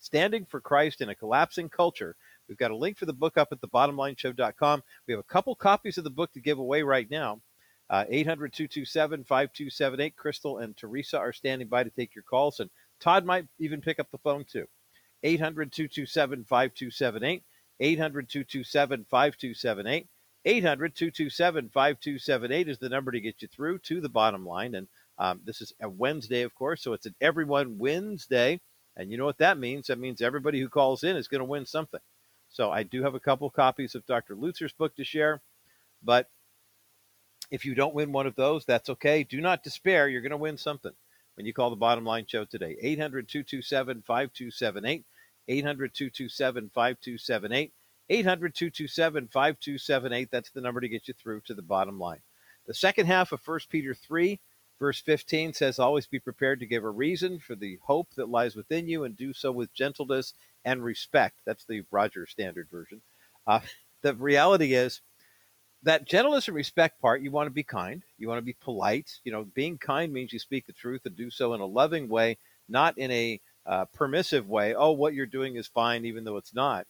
[0.00, 2.14] Standing for Christ in a Collapsing Culture
[2.48, 4.82] We've got a link for the book up at thebottomlineshow.com.
[5.06, 7.40] We have a couple copies of the book to give away right now.
[7.90, 10.16] Uh, 800 227 5278.
[10.16, 13.98] Crystal and Teresa are standing by to take your calls, and Todd might even pick
[13.98, 14.66] up the phone too.
[15.22, 17.42] 800 227 5278.
[17.80, 20.08] 800 227 5278.
[20.44, 24.74] 800 227 5278 is the number to get you through to the bottom line.
[24.74, 28.60] And um, this is a Wednesday, of course, so it's an Everyone Wednesday.
[28.96, 29.86] And you know what that means?
[29.86, 32.00] That means everybody who calls in is going to win something.
[32.50, 34.34] So I do have a couple copies of Dr.
[34.34, 35.40] Lutzer's book to share.
[36.02, 36.28] But
[37.50, 39.24] if you don't win one of those, that's okay.
[39.24, 40.08] Do not despair.
[40.08, 40.92] You're going to win something
[41.34, 42.76] when you call the bottom line show today.
[42.80, 45.04] 800 227 5278.
[45.48, 47.72] 800 227 5278.
[48.10, 50.30] 800 227 5278.
[50.30, 52.20] That's the number to get you through to the bottom line.
[52.66, 54.40] The second half of 1 Peter 3,
[54.78, 58.54] verse 15 says, Always be prepared to give a reason for the hope that lies
[58.54, 61.36] within you and do so with gentleness and respect.
[61.46, 63.02] That's the Roger Standard Version.
[63.46, 63.60] Uh,
[64.02, 65.00] the reality is,
[65.84, 68.02] that gentleness and respect part, you want to be kind.
[68.18, 69.10] You want to be polite.
[69.24, 72.08] You know, being kind means you speak the truth and do so in a loving
[72.08, 74.74] way, not in a uh, permissive way.
[74.74, 76.86] Oh, what you're doing is fine, even though it's not.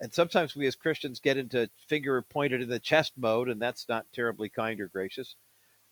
[0.00, 3.88] And sometimes we as Christians get into finger pointed in the chest mode, and that's
[3.88, 5.36] not terribly kind or gracious.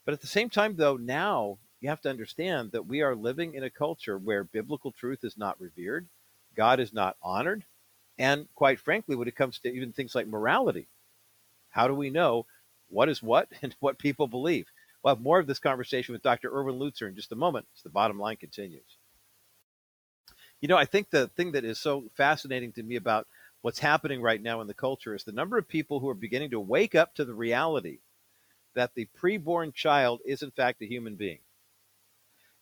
[0.04, 3.54] But at the same time, though, now you have to understand that we are living
[3.54, 6.08] in a culture where biblical truth is not revered,
[6.56, 7.64] God is not honored,
[8.18, 10.88] and quite frankly, when it comes to even things like morality,
[11.70, 12.46] how do we know
[12.88, 14.66] what is what and what people believe?
[15.02, 16.54] We'll have more of this conversation with Dr.
[16.54, 18.98] Erwin Lutzer in just a moment as the bottom line continues.
[20.60, 23.26] You know, I think the thing that is so fascinating to me about
[23.62, 26.50] what's happening right now in the culture is the number of people who are beginning
[26.50, 28.00] to wake up to the reality
[28.74, 31.38] that the preborn child is in fact a human being.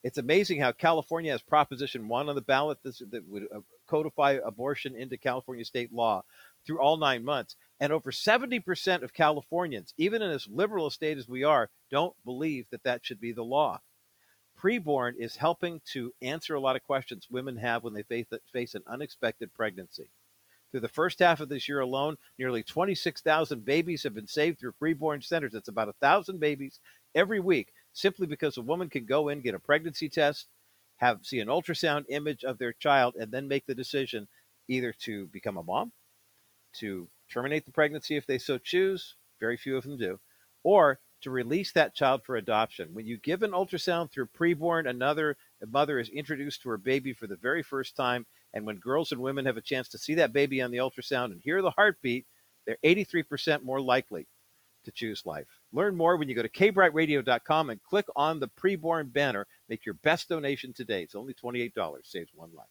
[0.09, 4.97] It's amazing how California has Proposition 1 on the ballot that would uh, codify abortion
[4.97, 6.25] into California state law
[6.65, 7.57] through all nine months.
[7.79, 12.17] And over 70% of Californians, even in as liberal a state as we are, don't
[12.25, 13.83] believe that that should be the law.
[14.59, 18.75] Preborn is helping to answer a lot of questions women have when they face, face
[18.75, 20.09] an unexpected pregnancy.
[20.71, 24.73] Through the first half of this year alone, nearly 26,000 babies have been saved through
[24.81, 25.53] preborn centers.
[25.53, 26.81] That's about 1,000 babies
[27.15, 30.47] every week, simply because a woman can go in, get a pregnancy test,
[30.97, 34.29] have see an ultrasound image of their child, and then make the decision
[34.69, 35.93] either to become a mom,
[36.75, 39.17] to terminate the pregnancy if they so choose.
[39.41, 40.19] Very few of them do,
[40.65, 42.89] or to release that child for adoption.
[42.93, 47.27] When you give an ultrasound through preborn, another mother is introduced to her baby for
[47.27, 50.33] the very first time and when girls and women have a chance to see that
[50.33, 52.27] baby on the ultrasound and hear the heartbeat,
[52.67, 54.27] they're 83% more likely
[54.85, 55.58] to choose life.
[55.73, 59.47] Learn more when you go to kbrightradio.com and click on the preborn banner.
[59.69, 61.03] Make your best donation today.
[61.03, 61.73] It's only $28,
[62.05, 62.67] saves one life.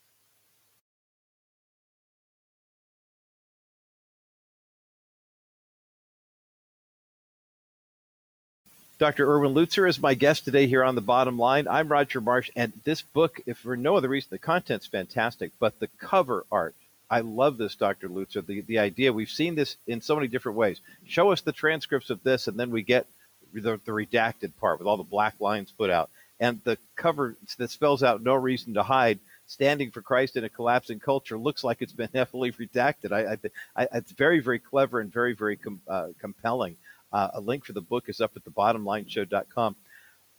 [9.00, 9.32] Dr.
[9.32, 11.68] Erwin Lutzer is my guest today here on the bottom line.
[11.68, 15.80] I'm Roger Marsh, and this book, if for no other reason, the content's fantastic, but
[15.80, 16.74] the cover art,
[17.10, 18.10] I love this, Dr.
[18.10, 18.46] Lutzer.
[18.46, 20.82] The, the idea, we've seen this in so many different ways.
[21.06, 23.08] Show us the transcripts of this, and then we get
[23.54, 26.10] the, the redacted part with all the black lines put out.
[26.40, 30.50] And the cover that spells out no reason to hide standing for Christ in a
[30.50, 33.12] collapsing culture looks like it's been heavily redacted.
[33.12, 36.76] I, I, I, it's very, very clever and very, very com, uh, compelling.
[37.12, 39.76] Uh, a link for the book is up at thebottomlineshow.com.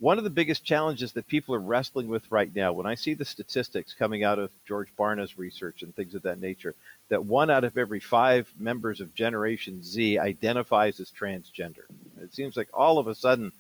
[0.01, 3.15] One of the biggest challenges that people are wrestling with right now, when I see
[3.15, 6.77] the statistics coming out of George Barna's research and things of that nature,
[7.09, 11.87] that one out of every five members of Generation Z identifies as transgender.
[12.23, 13.51] It seems like all of a sudden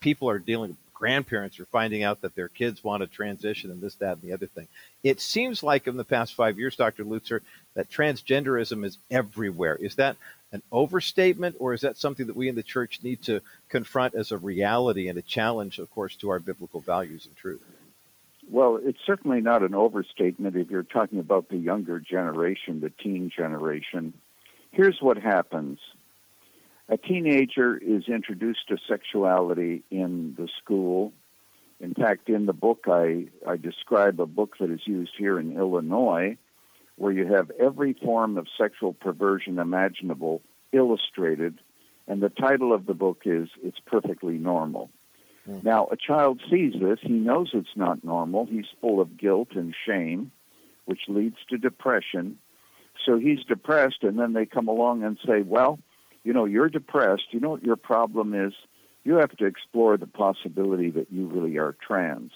[0.00, 3.96] people are dealing grandparents are finding out that their kids want to transition and this,
[3.96, 4.68] that, and the other thing.
[5.02, 7.04] It seems like in the past five years, Dr.
[7.04, 7.40] Lutzer,
[7.74, 9.74] that transgenderism is everywhere.
[9.76, 10.16] Is that
[10.54, 14.30] an overstatement, or is that something that we in the church need to confront as
[14.30, 17.60] a reality and a challenge, of course, to our biblical values and truth?
[18.48, 23.32] Well, it's certainly not an overstatement if you're talking about the younger generation, the teen
[23.34, 24.14] generation.
[24.70, 25.80] Here's what happens
[26.88, 31.12] a teenager is introduced to sexuality in the school.
[31.80, 35.56] In fact, in the book, I, I describe a book that is used here in
[35.56, 36.36] Illinois
[36.96, 41.58] where you have every form of sexual perversion imaginable illustrated,
[42.06, 44.90] and the title of the book is It's Perfectly Normal.
[45.48, 45.64] Mm.
[45.64, 49.74] Now, a child sees this, he knows it's not normal, he's full of guilt and
[49.86, 50.30] shame,
[50.84, 52.38] which leads to depression.
[53.04, 55.78] So he's depressed, and then they come along and say, Well,
[56.24, 57.24] you know, you're depressed.
[57.30, 58.54] You know what your problem is?
[59.04, 62.32] You have to explore the possibility that you really are trans.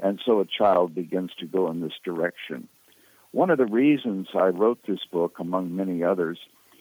[0.00, 2.68] And so a child begins to go in this direction.
[3.32, 6.38] One of the reasons I wrote this book, among many others,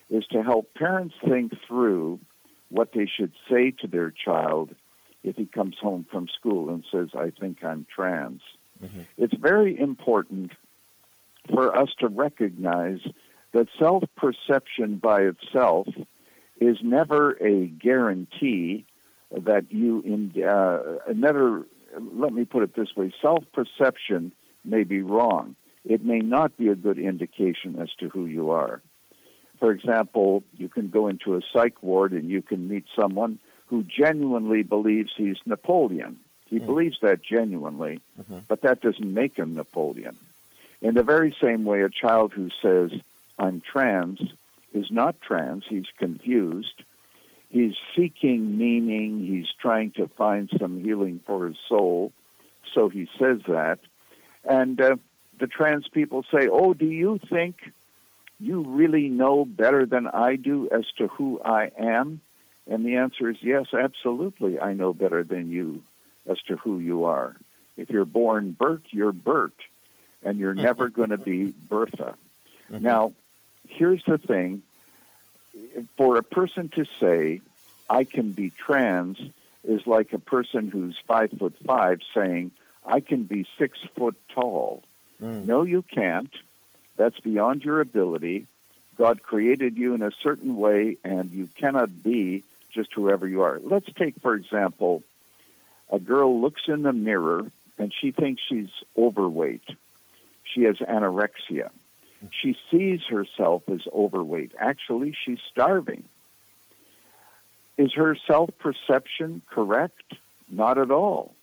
[0.10, 2.20] is to help parents think through
[2.70, 4.74] what they should say to their child
[5.24, 8.42] if he comes home from school and says, I think I'm trans.
[8.84, 9.02] Mm-hmm.
[9.18, 10.52] It's very important
[11.52, 13.00] for us to recognize
[13.54, 15.88] that self perception by itself
[16.60, 18.86] is never a guarantee
[19.32, 21.66] that you in uh, never
[22.00, 24.32] let me put it this way self perception
[24.64, 28.82] may be wrong it may not be a good indication as to who you are
[29.60, 33.84] for example you can go into a psych ward and you can meet someone who
[33.84, 36.18] genuinely believes he's napoleon
[36.48, 38.40] he mm believes that genuinely mm-hmm.
[38.48, 40.16] but that doesn't make him napoleon
[40.82, 42.92] in the very same way a child who says
[43.40, 44.20] i'm trans
[44.74, 46.84] is not trans he's confused
[47.56, 49.26] he's seeking meaning.
[49.26, 52.12] He's trying to find some healing for his soul.
[52.74, 53.80] So he says that.
[54.44, 54.98] And uh,
[55.40, 57.56] the trans people say, Oh, do you think
[58.40, 62.22] you really know better than I do as to who I am?
[62.68, 64.60] And the answer is yes, absolutely.
[64.60, 65.84] I know better than you
[66.28, 67.36] as to who you are.
[67.78, 69.54] If you're born Bert, you're Bert,
[70.24, 72.16] and you're never going to be Bertha.
[72.72, 72.84] Mm-hmm.
[72.84, 73.14] Now,
[73.68, 74.64] here's the thing
[75.98, 77.42] for a person to say,
[77.90, 79.18] I can be trans,
[79.64, 82.52] is like a person who's five foot five saying,
[82.86, 84.84] I can be six foot tall.
[85.22, 85.46] Mm.
[85.46, 86.32] No, you can't.
[86.98, 88.48] That's beyond your ability.
[88.98, 93.60] God created you in a certain way, and you cannot be just whoever you are.
[93.62, 95.04] Let's take, for example,
[95.92, 99.64] a girl looks in the mirror and she thinks she's overweight.
[100.44, 101.70] She has anorexia.
[102.32, 104.54] She sees herself as overweight.
[104.60, 106.06] Actually, she's starving.
[107.78, 110.14] Is her self perception correct?
[110.50, 111.34] Not at all.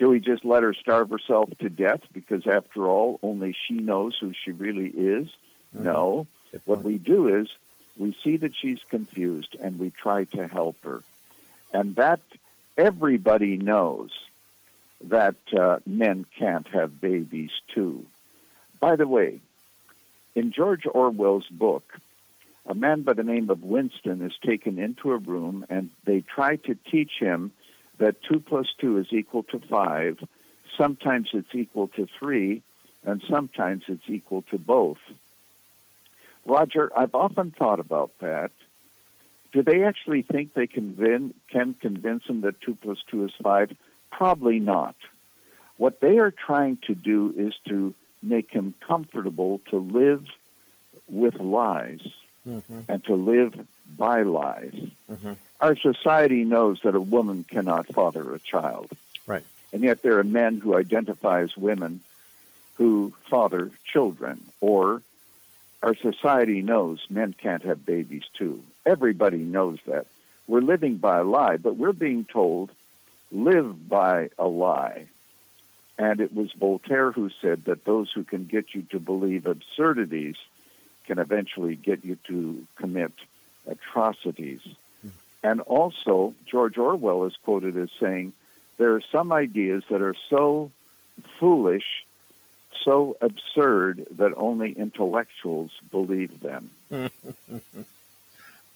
[0.00, 4.16] Do we just let her starve herself to death because, after all, only she knows
[4.18, 5.28] who she really is?
[5.76, 5.84] Mm-hmm.
[5.84, 6.26] No.
[6.64, 7.48] What we do is
[7.98, 11.02] we see that she's confused and we try to help her.
[11.74, 12.20] And that
[12.78, 14.10] everybody knows
[15.02, 18.06] that uh, men can't have babies too.
[18.80, 19.40] By the way,
[20.34, 21.98] in George Orwell's book,
[22.64, 26.56] a man by the name of Winston is taken into a room and they try
[26.56, 27.52] to teach him
[28.00, 30.18] that 2 plus 2 is equal to 5.
[30.76, 32.62] Sometimes it's equal to 3,
[33.04, 34.98] and sometimes it's equal to both.
[36.46, 38.50] Roger, I've often thought about that.
[39.52, 43.76] Do they actually think they can, can convince him that 2 plus 2 is 5?
[44.10, 44.96] Probably not.
[45.76, 50.24] What they are trying to do is to make him comfortable to live
[51.08, 52.00] with lies
[52.46, 52.80] mm-hmm.
[52.88, 53.54] and to live
[53.96, 54.74] by lies.
[55.10, 55.32] Mm-hmm.
[55.60, 58.90] Our society knows that a woman cannot father a child.
[59.26, 59.44] Right.
[59.72, 62.00] And yet there are men who identify as women
[62.74, 64.40] who father children.
[64.60, 65.02] Or
[65.82, 68.62] our society knows men can't have babies too.
[68.86, 70.06] Everybody knows that.
[70.46, 72.70] We're living by a lie, but we're being told
[73.30, 75.06] live by a lie.
[75.98, 80.36] And it was Voltaire who said that those who can get you to believe absurdities
[81.06, 83.12] can eventually get you to commit
[83.70, 84.60] atrocities.
[85.42, 88.34] And also, George Orwell is quoted as saying,
[88.76, 90.70] there are some ideas that are so
[91.38, 92.04] foolish,
[92.84, 96.70] so absurd, that only intellectuals believe them.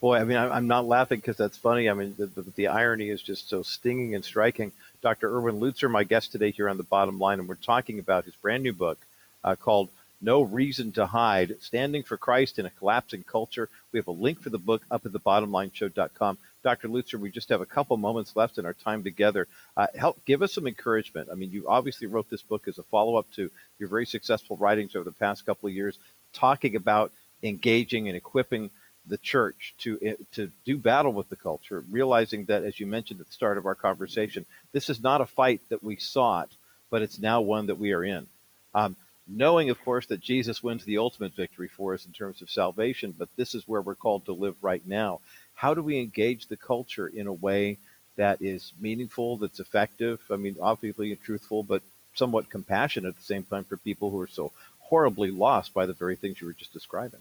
[0.01, 1.89] Boy, I mean, I'm not laughing because that's funny.
[1.89, 4.73] I mean, the, the, the, irony is just so stinging and striking.
[5.01, 5.35] Dr.
[5.35, 8.35] Erwin Lutzer, my guest today here on the bottom line, and we're talking about his
[8.37, 8.99] brand new book
[9.43, 9.89] uh, called
[10.25, 13.69] No Reason to Hide Standing for Christ in a Collapsing Culture.
[13.93, 16.39] We have a link for the book up at the thebottomlineshow.com.
[16.63, 16.89] Dr.
[16.89, 19.47] Lutzer, we just have a couple moments left in our time together.
[19.77, 21.29] Uh, help give us some encouragement.
[21.31, 24.57] I mean, you obviously wrote this book as a follow up to your very successful
[24.57, 25.99] writings over the past couple of years,
[26.33, 28.71] talking about engaging and equipping
[29.07, 33.21] the church to eh, to do battle with the culture, realizing that, as you mentioned
[33.21, 36.49] at the start of our conversation, this is not a fight that we sought,
[36.89, 38.27] but it's now one that we are in.
[38.75, 42.51] Um, knowing, of course, that Jesus wins the ultimate victory for us in terms of
[42.51, 45.21] salvation, but this is where we're called to live right now.
[45.55, 47.79] How do we engage the culture in a way
[48.17, 50.21] that is meaningful, that's effective?
[50.31, 51.83] I mean, obviously truthful, but
[52.15, 55.95] somewhat compassionate at the same time for people who are so horribly lost by the
[55.95, 57.21] very things you were just describing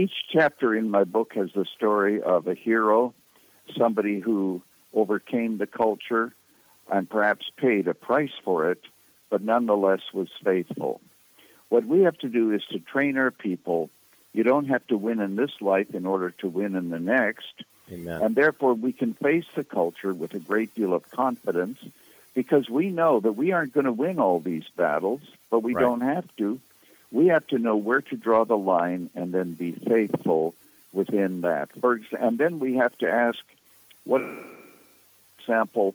[0.00, 3.12] each chapter in my book has the story of a hero,
[3.76, 4.62] somebody who
[4.94, 6.32] overcame the culture
[6.90, 8.80] and perhaps paid a price for it,
[9.30, 11.00] but nonetheless was faithful.
[11.70, 13.88] What we have to do is to train our people.
[14.32, 17.54] You don't have to win in this life in order to win in the next.
[17.90, 18.22] Amen.
[18.22, 21.78] And therefore, we can face the culture with a great deal of confidence
[22.34, 25.20] because we know that we aren't going to win all these battles,
[25.50, 25.82] but we right.
[25.82, 26.60] don't have to
[27.12, 30.54] We have to know where to draw the line and then be faithful
[30.92, 31.70] within that.
[32.18, 33.38] And then we have to ask,
[34.04, 34.22] what
[35.38, 35.94] example?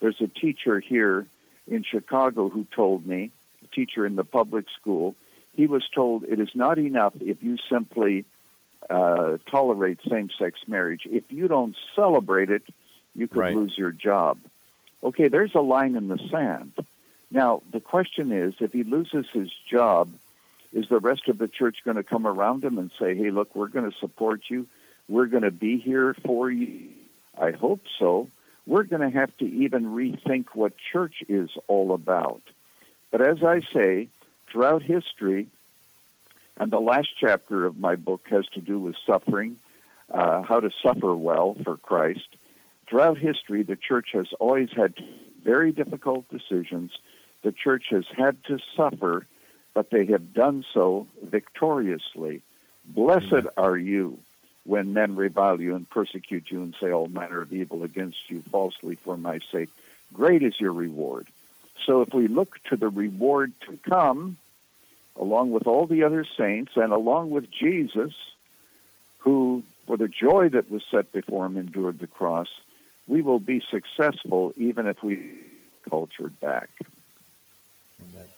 [0.00, 1.26] There's a teacher here
[1.66, 3.30] in Chicago who told me,
[3.62, 5.14] a teacher in the public school,
[5.52, 8.24] he was told it is not enough if you simply
[8.90, 11.02] uh, tolerate same-sex marriage.
[11.06, 12.62] If you don't celebrate it,
[13.14, 13.56] you could right.
[13.56, 14.38] lose your job.
[15.02, 16.72] Okay, there's a line in the sand.
[17.30, 20.10] Now, the question is if he loses his job,
[20.72, 23.54] is the rest of the church going to come around him and say, hey, look,
[23.54, 24.66] we're going to support you?
[25.08, 26.90] We're going to be here for you?
[27.40, 28.28] I hope so.
[28.66, 32.42] We're going to have to even rethink what church is all about.
[33.10, 34.08] But as I say,
[34.50, 35.48] throughout history,
[36.56, 39.58] and the last chapter of my book has to do with suffering,
[40.10, 42.28] uh, how to suffer well for Christ.
[42.88, 44.94] Throughout history, the church has always had
[45.42, 46.92] very difficult decisions.
[47.42, 49.26] The church has had to suffer,
[49.74, 52.42] but they have done so victoriously.
[52.86, 54.18] Blessed are you
[54.64, 58.42] when men revile you and persecute you and say all manner of evil against you
[58.50, 59.68] falsely for my sake.
[60.12, 61.26] Great is your reward.
[61.86, 64.38] So if we look to the reward to come,
[65.16, 68.12] along with all the other saints and along with Jesus,
[69.18, 72.48] who, for the joy that was set before him, endured the cross,
[73.06, 75.38] we will be successful even if we
[75.88, 76.70] cultured back.
[78.00, 78.28] Amen.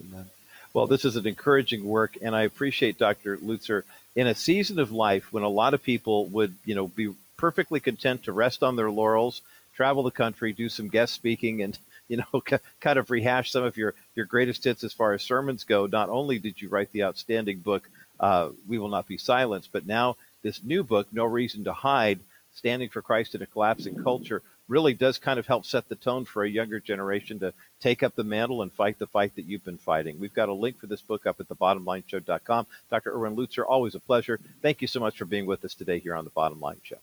[0.00, 0.30] Amen.
[0.76, 3.38] Well, this is an encouraging work, and I appreciate Dr.
[3.38, 3.84] Lutzer.
[4.14, 7.80] In a season of life when a lot of people would, you know, be perfectly
[7.80, 9.40] content to rest on their laurels,
[9.74, 12.42] travel the country, do some guest speaking, and you know,
[12.80, 15.86] kind of rehash some of your your greatest hits as far as sermons go.
[15.86, 17.88] Not only did you write the outstanding book,
[18.20, 22.20] uh, "We Will Not Be Silenced," but now this new book, "No Reason to Hide."
[22.54, 26.24] Standing for Christ in a collapsing culture really does kind of help set the tone
[26.24, 29.64] for a younger generation to take up the mantle and fight the fight that you've
[29.64, 30.18] been fighting.
[30.18, 32.66] We've got a link for this book up at thebottomlineshow.com.
[32.90, 33.12] Dr.
[33.12, 34.40] Erwin Lutzer, always a pleasure.
[34.62, 36.98] Thank you so much for being with us today here on the Bottom Line Show.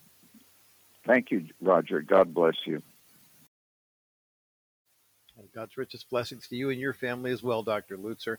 [1.05, 2.01] Thank you, Roger.
[2.01, 2.82] God bless you.
[5.38, 7.97] And God's richest blessings to you and your family as well, Dr.
[7.97, 8.38] Lutzer.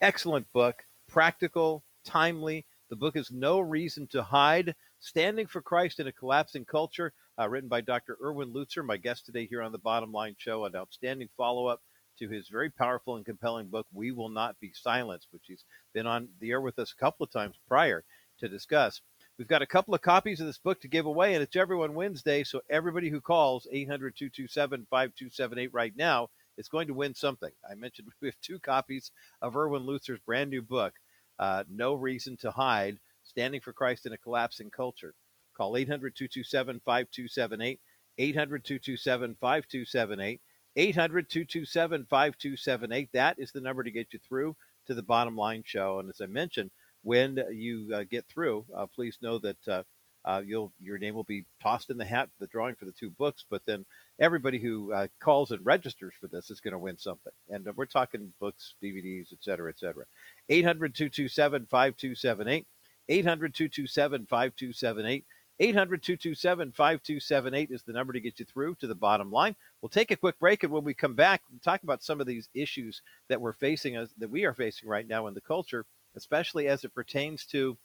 [0.00, 2.64] Excellent book, practical, timely.
[2.88, 7.48] The book is No Reason to Hide Standing for Christ in a Collapsing Culture, uh,
[7.48, 8.16] written by Dr.
[8.22, 10.64] Erwin Lutzer, my guest today here on the Bottom Line Show.
[10.64, 11.82] An outstanding follow up
[12.18, 16.06] to his very powerful and compelling book, We Will Not Be Silenced, which he's been
[16.06, 18.04] on the air with us a couple of times prior
[18.38, 19.02] to discuss.
[19.38, 21.94] We've got a couple of copies of this book to give away, and it's Everyone
[21.94, 22.42] Wednesday.
[22.42, 27.52] So everybody who calls 800 227 5278 right now is going to win something.
[27.70, 30.94] I mentioned we have two copies of Erwin Lutzer's brand new book,
[31.38, 32.98] uh, No Reason to Hide
[33.36, 35.12] Standing for Christ in a Collapsing Culture.
[35.54, 37.80] Call 800 227 5278,
[38.16, 40.40] 800 227 5278,
[40.74, 43.08] 800 227 5278.
[43.12, 44.56] That is the number to get you through
[44.86, 45.98] to the bottom line show.
[45.98, 46.70] And as I mentioned,
[47.02, 49.82] when you uh, get through, uh, please know that uh,
[50.24, 53.10] uh, you'll your name will be tossed in the hat the drawing for the two
[53.10, 53.44] books.
[53.50, 53.84] But then
[54.18, 57.34] everybody who uh, calls and registers for this is going to win something.
[57.50, 60.06] And uh, we're talking books, DVDs, et cetera, et cetera.
[60.48, 62.66] 800 227 5278.
[63.08, 65.24] 800 227 5278.
[65.58, 69.56] 800 227 5278 is the number to get you through to the bottom line.
[69.80, 72.26] We'll take a quick break, and when we come back, we'll talk about some of
[72.26, 75.86] these issues that we're facing, as, that we are facing right now in the culture,
[76.14, 77.78] especially as it pertains to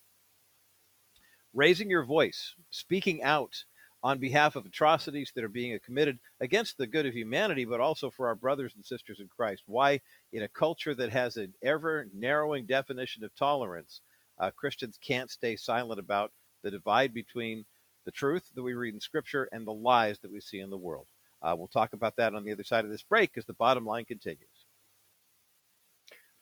[1.53, 3.63] raising your voice, speaking out
[4.03, 8.09] on behalf of atrocities that are being committed against the good of humanity, but also
[8.09, 9.63] for our brothers and sisters in Christ.
[9.67, 10.01] Why,
[10.33, 14.01] in a culture that has an ever narrowing definition of tolerance,
[14.41, 16.31] uh, Christians can't stay silent about
[16.63, 17.63] the divide between
[18.05, 20.77] the truth that we read in Scripture and the lies that we see in the
[20.77, 21.05] world.
[21.41, 23.85] Uh, we'll talk about that on the other side of this break as the bottom
[23.85, 24.65] line continues.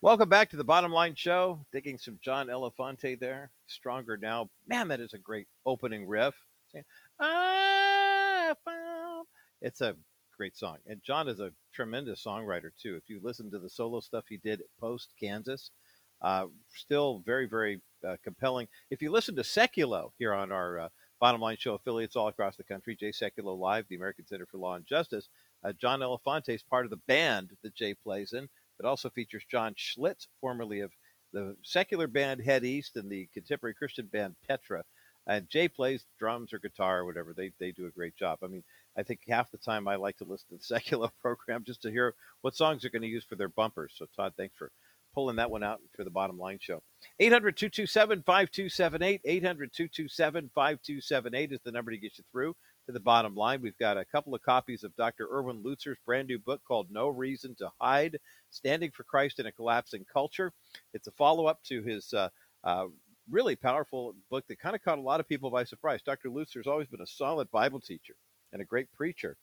[0.01, 1.59] Welcome back to the Bottom Line Show.
[1.73, 3.51] Digging some John Elefante there.
[3.67, 4.49] Stronger now.
[4.65, 6.35] Man, that is a great opening riff.
[9.61, 9.95] It's a
[10.37, 10.77] great song.
[10.87, 12.95] And John is a tremendous songwriter, too.
[12.95, 15.71] If you listen to the solo stuff he did post Kansas,
[16.21, 18.67] uh, still very, very uh, compelling.
[18.89, 20.89] If you listen to Sekulow here on our uh,
[21.19, 24.57] Bottom Line Show affiliates all across the country, Jay Sekulow Live, the American Center for
[24.57, 25.27] Law and Justice,
[25.63, 28.47] uh, John Elefante is part of the band that Jay plays in.
[28.79, 30.91] It also features John Schlitt, formerly of
[31.33, 34.83] the secular band Head East and the contemporary Christian band Petra.
[35.27, 37.33] And Jay plays drums or guitar or whatever.
[37.35, 38.39] They, they do a great job.
[38.41, 38.63] I mean,
[38.97, 41.91] I think half the time I like to listen to the Sekulow program just to
[41.91, 43.93] hear what songs they're going to use for their bumpers.
[43.95, 44.71] So, Todd, thanks for
[45.13, 46.81] pulling that one out for the bottom line show.
[47.19, 49.21] 800 227 5278.
[49.25, 52.55] 800 227 5278 is the number to get you through
[52.89, 53.61] to the bottom line.
[53.61, 55.27] We've got a couple of copies of Dr.
[55.31, 58.17] Erwin Lutzer's brand new book called No Reason to Hide
[58.49, 60.51] Standing for Christ in a Collapsing Culture.
[60.93, 62.29] It's a follow up to his uh,
[62.63, 62.85] uh,
[63.29, 66.01] really powerful book that kind of caught a lot of people by surprise.
[66.01, 66.29] Dr.
[66.29, 68.15] Lutzer's always been a solid Bible teacher
[68.53, 69.37] and a great preacher.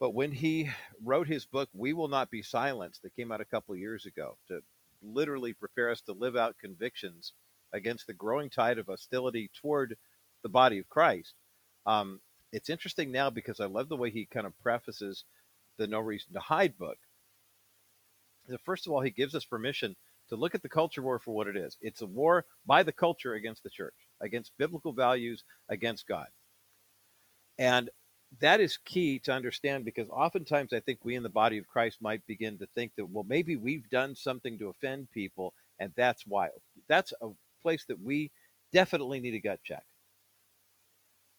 [0.00, 0.70] But when he
[1.04, 4.36] wrote his book, We Will Not Be Silenced, that came out a couple years ago,
[4.48, 4.60] to
[5.02, 7.32] literally prepare us to live out convictions
[7.72, 9.96] against the growing tide of hostility toward
[10.42, 11.34] the body of Christ.
[11.86, 12.20] Um,
[12.52, 15.24] it's interesting now because I love the way he kind of prefaces
[15.78, 16.98] the No Reason to Hide book.
[18.64, 19.96] First of all, he gives us permission
[20.28, 21.76] to look at the culture war for what it is.
[21.80, 26.26] It's a war by the culture against the church, against biblical values, against God.
[27.58, 27.90] And
[28.40, 31.98] that is key to understand because oftentimes I think we in the body of Christ
[32.00, 36.26] might begin to think that, well, maybe we've done something to offend people, and that's
[36.26, 36.48] why.
[36.88, 37.28] That's a
[37.62, 38.30] place that we
[38.72, 39.84] definitely need a gut check.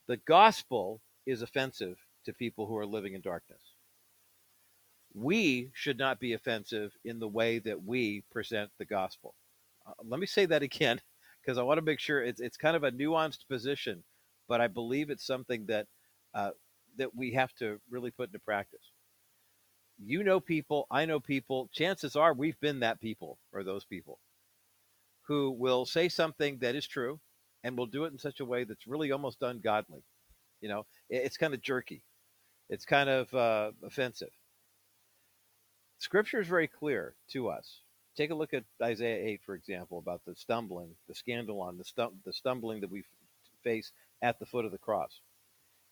[0.07, 3.61] The gospel is offensive to people who are living in darkness.
[5.13, 9.35] We should not be offensive in the way that we present the gospel.
[9.85, 10.99] Uh, let me say that again
[11.41, 14.03] because I want to make sure it's, it's kind of a nuanced position,
[14.47, 15.87] but I believe it's something that
[16.33, 16.51] uh,
[16.97, 18.91] that we have to really put into practice.
[19.97, 21.69] You know people, I know people.
[21.71, 24.19] Chances are we've been that people or those people
[25.27, 27.19] who will say something that is true
[27.63, 30.03] and will do it in such a way that's really almost ungodly.
[30.61, 32.03] You know, it's kind of jerky,
[32.69, 34.31] it's kind of uh, offensive.
[35.99, 37.79] Scripture is very clear to us.
[38.15, 42.15] Take a look at Isaiah 8, for example, about the stumbling, the scandalon, the, stum-
[42.25, 43.03] the stumbling that we
[43.63, 43.91] face
[44.21, 45.21] at the foot of the cross.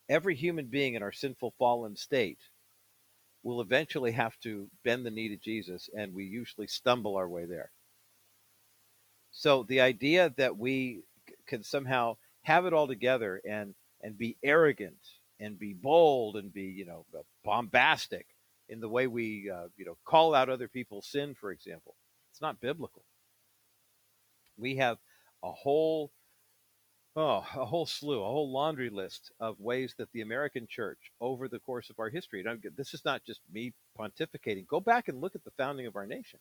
[0.10, 2.40] Every human being in our sinful, fallen state
[3.44, 7.46] will eventually have to bend the knee to Jesus, and we usually stumble our way
[7.46, 7.72] there.
[9.32, 11.04] So the idea that we
[11.48, 14.98] can somehow have it all together and and be arrogant
[15.40, 17.06] and be bold and be you know
[17.44, 18.28] bombastic
[18.70, 21.96] in the way we uh, you know call out other people's sin, for example,
[22.32, 23.04] it's not biblical.
[24.58, 24.98] We have
[25.44, 26.12] a whole
[27.16, 31.48] oh a whole slew, a whole laundry list of ways that the American church over
[31.48, 32.40] the course of our history.
[32.40, 34.68] And I'm, this is not just me pontificating.
[34.68, 36.40] Go back and look at the founding of our nation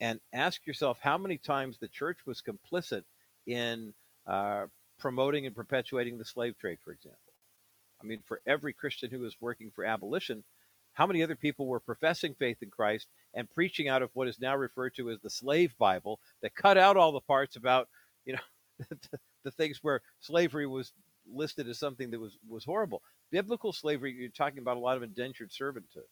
[0.00, 3.04] and ask yourself how many times the church was complicit
[3.46, 3.94] in
[4.26, 4.66] uh,
[4.98, 7.18] promoting and perpetuating the slave trade, for example.
[8.02, 10.42] I mean, for every Christian who was working for abolition,
[10.94, 14.40] how many other people were professing faith in Christ and preaching out of what is
[14.40, 17.88] now referred to as the slave Bible that cut out all the parts about,
[18.24, 18.86] you know,
[19.44, 20.92] the, things where slavery was
[21.32, 23.02] listed as something that was, was horrible.
[23.30, 26.02] Biblical slavery, you're talking about a lot of indentured servitude.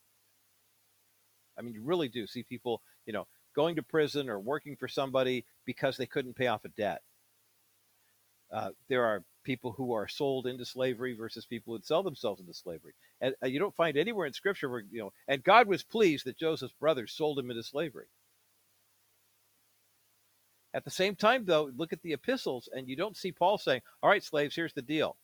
[1.58, 4.88] I mean, you really do see people, you know, going to prison or working for
[4.88, 7.02] somebody because they couldn't pay off a debt.
[8.52, 12.54] Uh, there are people who are sold into slavery versus people who sell themselves into
[12.54, 12.92] slavery.
[13.20, 16.26] And uh, you don't find anywhere in Scripture where, you know, and God was pleased
[16.26, 18.06] that Joseph's brothers sold him into slavery.
[20.72, 23.82] At the same time, though, look at the epistles, and you don't see Paul saying,
[24.02, 25.16] All right, slaves, here's the deal.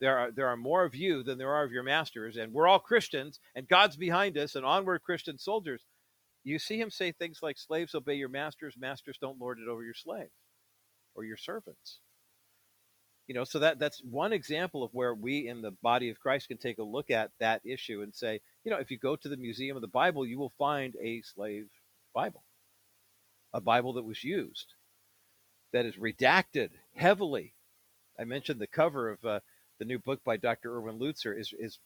[0.00, 2.68] There are, there are more of you than there are of your masters, and we're
[2.68, 5.84] all Christians, and God's behind us, and onward Christian soldiers.
[6.42, 9.82] You see him say things like, Slaves, obey your masters, masters, don't lord it over
[9.82, 10.32] your slaves
[11.14, 12.00] or your servants.
[13.26, 16.48] You know, so that that's one example of where we in the body of Christ
[16.48, 19.28] can take a look at that issue and say, you know, if you go to
[19.28, 21.68] the Museum of the Bible, you will find a slave
[22.12, 22.42] Bible,
[23.52, 24.74] a Bible that was used,
[25.72, 27.54] that is redacted heavily.
[28.18, 29.40] I mentioned the cover of uh,
[29.78, 30.74] the new book by Dr.
[30.76, 31.78] Erwin Lutzer is is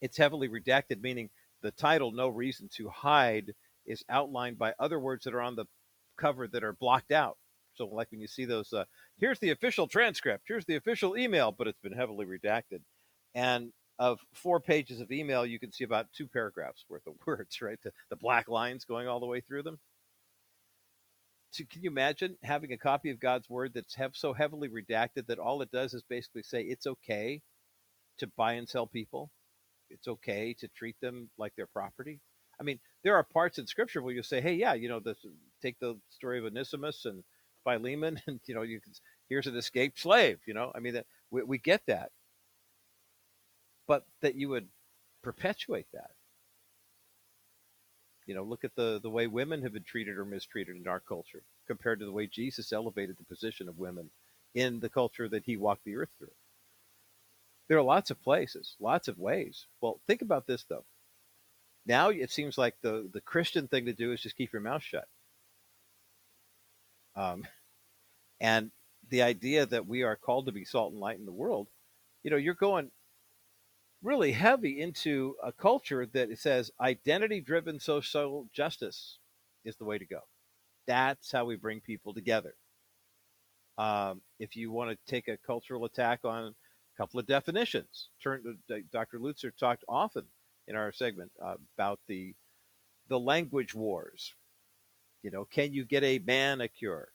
[0.00, 1.30] it's heavily redacted, meaning
[1.62, 3.54] the title "No Reason to Hide"
[3.86, 5.66] is outlined by other words that are on the
[6.16, 7.38] cover that are blocked out.
[7.74, 8.84] So, like when you see those, uh,
[9.18, 12.80] here's the official transcript, here's the official email, but it's been heavily redacted.
[13.34, 17.62] And of four pages of email, you can see about two paragraphs worth of words,
[17.62, 17.78] right?
[17.82, 19.78] The, the black lines going all the way through them.
[21.52, 25.26] So can you imagine having a copy of God's word that's have so heavily redacted
[25.26, 27.42] that all it does is basically say it's okay
[28.18, 29.30] to buy and sell people?
[29.90, 32.20] It's okay to treat them like their property?
[32.58, 35.18] I mean, there are parts in scripture where you say, hey, yeah, you know, this,
[35.60, 37.22] take the story of Onesimus and
[37.64, 38.92] Philemon, and you know, you can,
[39.28, 40.38] here's an escaped slave.
[40.46, 42.12] You know, I mean, that we, we get that,
[43.86, 44.68] but that you would
[45.22, 46.12] perpetuate that.
[48.26, 51.00] You know, look at the the way women have been treated or mistreated in our
[51.00, 54.10] culture compared to the way Jesus elevated the position of women
[54.54, 56.32] in the culture that he walked the earth through.
[57.68, 59.66] There are lots of places, lots of ways.
[59.80, 60.84] Well, think about this though.
[61.86, 64.82] Now it seems like the the Christian thing to do is just keep your mouth
[64.82, 65.08] shut.
[67.16, 67.46] Um,
[68.40, 68.70] and
[69.10, 71.68] the idea that we are called to be salt and light in the world
[72.22, 72.90] you know, you're going
[74.02, 79.18] really heavy into a culture that says identity driven social justice
[79.64, 80.20] is the way to go.
[80.86, 82.54] That's how we bring people together.
[83.78, 86.54] Um, if you want to take a cultural attack on a
[86.96, 88.58] couple of definitions, turn
[88.92, 89.18] Dr.
[89.18, 90.24] Lutzer talked often
[90.68, 92.34] in our segment uh, about the
[93.08, 94.34] the language wars.
[95.22, 97.08] You know, can you get a manicure?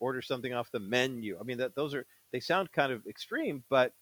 [0.00, 1.38] Order something off the menu.
[1.40, 3.92] I mean, that those are they sound kind of extreme, but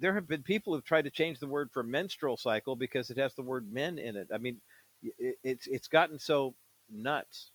[0.00, 3.18] there have been people who've tried to change the word for menstrual cycle because it
[3.18, 4.28] has the word men in it.
[4.34, 4.60] I mean,
[5.02, 6.54] it, it's it's gotten so
[6.90, 7.50] nuts,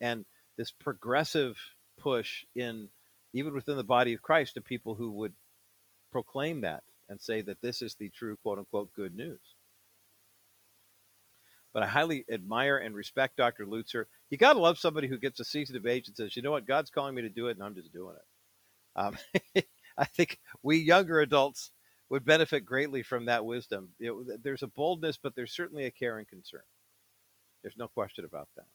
[0.00, 0.24] and
[0.56, 1.56] this progressive
[2.00, 2.88] push in
[3.32, 5.34] even within the body of Christ to people who would
[6.12, 9.40] proclaim that and say that this is the true quote unquote good news.
[11.72, 13.66] But I highly admire and respect Dr.
[13.66, 14.06] Lutzer.
[14.30, 16.50] You got to love somebody who gets a season of age and says, you know
[16.50, 18.22] what, God's calling me to do it, and I'm just doing it.
[18.96, 19.16] Um,
[20.00, 21.72] I think we younger adults
[22.08, 23.90] would benefit greatly from that wisdom.
[24.00, 26.62] Know, there's a boldness, but there's certainly a care and concern.
[27.62, 28.66] There's no question about that.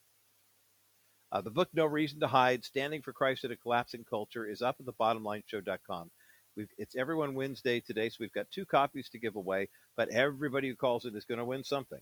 [1.31, 4.61] Uh, the book No Reason to Hide, Standing for Christ in a Collapsing Culture, is
[4.61, 6.11] up at thebottomlineshow.com.
[6.55, 10.69] We've, it's Everyone Wednesday today, so we've got two copies to give away, but everybody
[10.69, 11.99] who calls it is going to win something.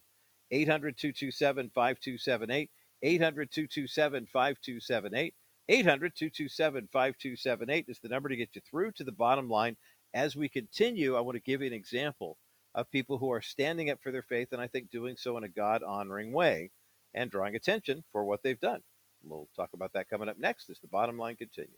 [0.52, 2.70] 800 227 5278,
[3.02, 5.34] 800 227 5278.
[5.70, 9.78] 800 227 5278 is the number to get you through to the bottom line.
[10.14, 12.38] As we continue, I want to give you an example
[12.76, 15.44] of people who are standing up for their faith and I think doing so in
[15.44, 16.72] a God honoring way
[17.14, 18.82] and drawing attention for what they've done.
[19.24, 21.78] We'll talk about that coming up next as the bottom line continues.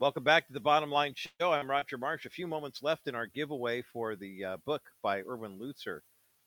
[0.00, 1.52] Welcome back to the Bottom Line Show.
[1.52, 2.26] I'm Roger Marsh.
[2.26, 6.00] A few moments left in our giveaway for the uh, book by Erwin Lutzer,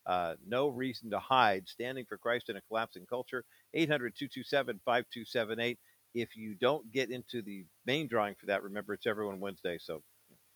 [0.07, 3.43] uh, No Reason to Hide Standing for Christ in a Collapsing Culture.
[3.73, 5.77] 800 227 5278.
[6.15, 10.01] If you don't get into the main drawing for that, remember it's everyone Wednesday, so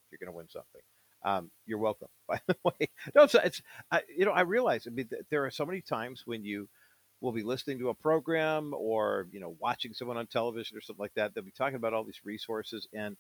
[0.10, 0.82] you're going to win something.
[1.24, 2.90] Um, you're welcome, by the way.
[3.14, 6.24] No, it's, it's I, you know, I realize, I mean, there are so many times
[6.26, 6.68] when you
[7.20, 11.04] will be listening to a program or, you know, watching someone on television or something
[11.04, 13.16] like that, they'll be talking about all these resources and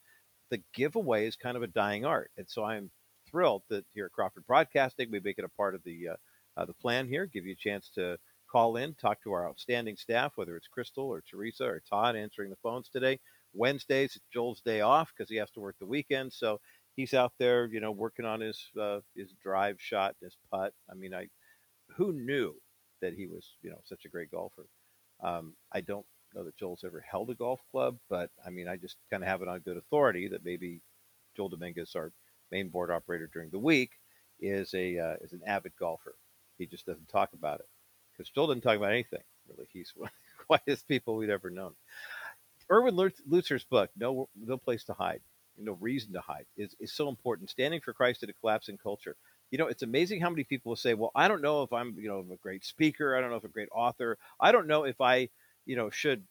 [0.49, 2.31] the giveaway is kind of a dying art.
[2.37, 2.91] And so I'm
[3.31, 6.15] thrilled that here at Crawford Broadcasting, we make it a part of the, uh,
[6.57, 8.17] uh, the plan here, give you a chance to
[8.51, 12.49] call in, talk to our outstanding staff, whether it's Crystal or Teresa or Todd answering
[12.49, 13.19] the phones today.
[13.53, 16.33] Wednesdays, Joel's day off because he has to work the weekend.
[16.33, 16.59] So
[16.95, 20.73] he's out there, you know, working on his uh, his drive shot, his putt.
[20.89, 21.27] I mean, I
[21.95, 22.55] who knew
[23.01, 24.67] that he was, you know, such a great golfer.
[25.23, 28.77] Um, I don't know that Joel's ever held a golf club, but I mean, I
[28.77, 30.81] just kind of have it on good authority that maybe
[31.35, 32.11] Joel Dominguez, our
[32.51, 33.91] main board operator during the week,
[34.39, 36.15] is a uh, is an avid golfer.
[36.57, 37.67] He just doesn't talk about it
[38.11, 39.67] because Joel didn't talk about anything really.
[39.71, 41.73] He's one of the quietest people we've ever known.
[42.71, 45.21] Erwin Lutzer's book, No No Place to Hide,
[45.57, 47.49] No Reason to Hide, is, is so important.
[47.49, 49.15] Standing for Christ in a collapsing culture.
[49.51, 51.95] You know, it's amazing how many people will say, "Well, I don't know if I'm,
[51.99, 53.15] you know, a great speaker.
[53.15, 54.17] I don't know if I'm a great author.
[54.39, 55.27] I don't know if I,
[55.65, 56.23] you know, should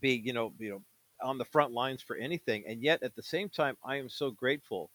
[0.00, 0.82] be, you know, you know,
[1.22, 4.30] on the front lines for anything." And yet, at the same time, I am so
[4.30, 4.90] grateful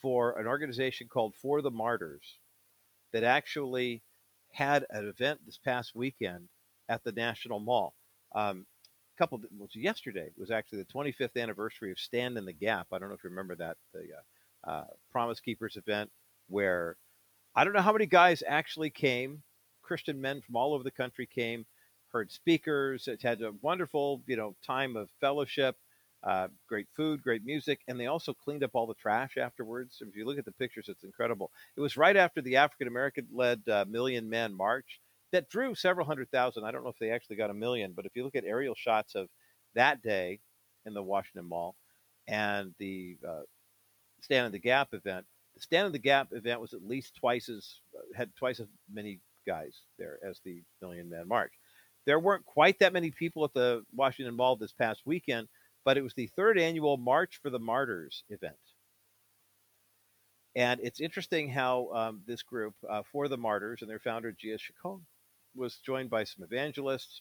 [0.00, 2.38] for an organization called For the Martyrs
[3.12, 4.02] that actually
[4.52, 6.48] had an event this past weekend
[6.88, 7.94] at the National Mall.
[8.34, 8.66] Um,
[9.14, 12.88] a couple was yesterday was actually the 25th anniversary of Stand in the Gap.
[12.92, 14.06] I don't know if you remember that the
[14.66, 16.10] uh, uh, Promise Keepers event
[16.48, 16.96] where
[17.54, 19.42] I don't know how many guys actually came.
[19.82, 21.64] Christian men from all over the country came,
[22.16, 23.08] heard speakers.
[23.08, 25.76] It had a wonderful, you know, time of fellowship.
[26.24, 29.98] Uh, great food, great music, and they also cleaned up all the trash afterwards.
[30.00, 31.50] If you look at the pictures, it's incredible.
[31.76, 34.98] It was right after the African American led uh, Million Man March
[35.32, 36.64] that drew several hundred thousand.
[36.64, 38.74] I don't know if they actually got a million, but if you look at aerial
[38.74, 39.28] shots of
[39.74, 40.40] that day
[40.86, 41.76] in the Washington Mall
[42.26, 43.42] and the uh,
[44.22, 47.50] Stand in the Gap event, the Stand in the Gap event was at least twice
[47.50, 51.52] as uh, had twice as many guys there as the Million Man March.
[52.06, 55.48] There weren't quite that many people at the Washington Mall this past weekend,
[55.84, 58.56] but it was the third annual March for the Martyrs event.
[60.54, 64.56] And it's interesting how um, this group, uh, For the Martyrs, and their founder, Gia
[64.56, 65.04] Chacon,
[65.54, 67.20] was joined by some evangelists,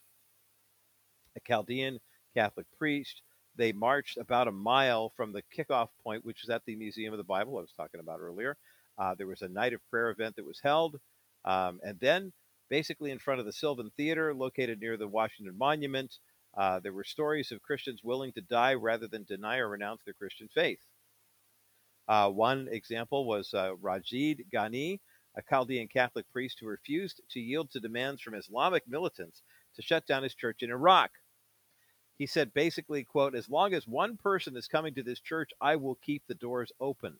[1.35, 1.99] a Chaldean
[2.33, 3.21] Catholic priest.
[3.57, 7.17] They marched about a mile from the kickoff point, which is at the Museum of
[7.17, 8.55] the Bible I was talking about earlier.
[8.97, 10.99] Uh, there was a night of prayer event that was held.
[11.43, 12.31] Um, and then,
[12.69, 16.13] basically, in front of the Sylvan Theater, located near the Washington Monument,
[16.57, 20.13] uh, there were stories of Christians willing to die rather than deny or renounce their
[20.13, 20.79] Christian faith.
[22.07, 24.99] Uh, one example was uh, Ragheed Ganni,
[25.35, 29.41] a Chaldean Catholic priest who refused to yield to demands from Islamic militants
[29.75, 31.11] to shut down his church in Iraq.
[32.17, 35.75] He said basically, quote, as long as one person is coming to this church, I
[35.75, 37.17] will keep the doors open.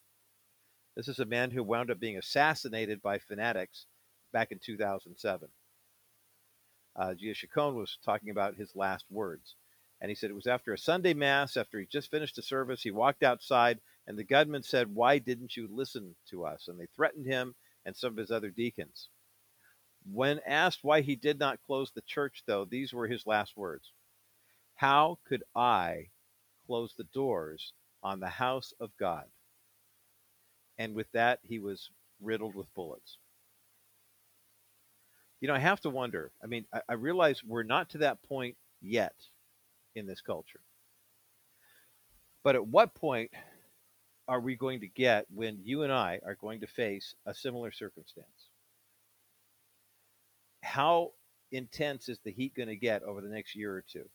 [0.96, 3.88] This is a man who wound up being assassinated by fanatics
[4.36, 5.48] back in 2007.
[6.94, 9.56] Uh, Gia Chacon was talking about his last words.
[10.02, 12.82] And he said it was after a Sunday Mass, after he just finished the service,
[12.82, 16.68] he walked outside, and the gunman said, Why didn't you listen to us?
[16.68, 17.56] And they threatened him
[17.86, 19.08] and some of his other deacons.
[20.12, 23.94] When asked why he did not close the church, though, these were his last words
[24.76, 26.10] How could I
[26.68, 27.72] close the doors
[28.04, 29.28] on the house of God?
[30.78, 31.90] And with that, he was
[32.22, 33.18] riddled with bullets.
[35.46, 36.32] You know, I have to wonder.
[36.44, 39.14] I mean, I, I realize we're not to that point yet
[39.94, 40.62] in this culture.
[42.44, 43.30] But at what point
[44.28, 47.72] are we going to get when you and I are going to face a similar
[47.72, 48.50] circumstance?
[50.64, 51.12] How
[51.52, 54.10] intense is the heat going to get over the next year or two,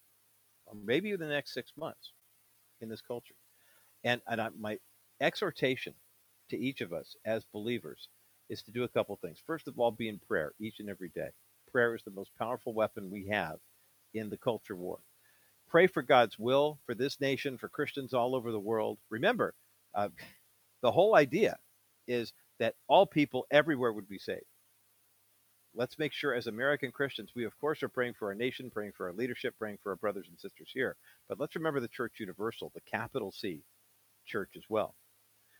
[0.66, 2.10] or maybe the next six months
[2.80, 3.36] in this culture?
[4.02, 4.78] And, and I, my
[5.20, 5.94] exhortation
[6.48, 8.08] to each of us as believers
[8.50, 9.38] is to do a couple things.
[9.46, 11.30] First of all, be in prayer each and every day.
[11.72, 13.56] Prayer is the most powerful weapon we have
[14.12, 14.98] in the culture war.
[15.68, 18.98] Pray for God's will for this nation, for Christians all over the world.
[19.08, 19.54] Remember,
[19.94, 20.08] uh,
[20.82, 21.56] the whole idea
[22.08, 24.44] is that all people everywhere would be saved.
[25.72, 28.92] Let's make sure, as American Christians, we of course are praying for our nation, praying
[28.96, 30.96] for our leadership, praying for our brothers and sisters here.
[31.28, 33.62] But let's remember the Church Universal, the capital C
[34.26, 34.96] church as well.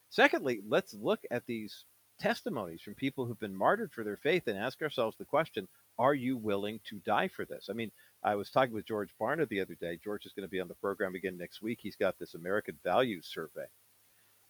[0.09, 1.85] Secondly, let's look at these
[2.21, 5.67] testimonies from people who've been martyred for their faith and ask ourselves the question
[5.99, 7.69] are you willing to die for this?
[7.69, 7.91] I mean,
[8.23, 9.99] I was talking with George Barna the other day.
[10.03, 11.79] George is going to be on the program again next week.
[11.83, 13.67] He's got this American Values Survey.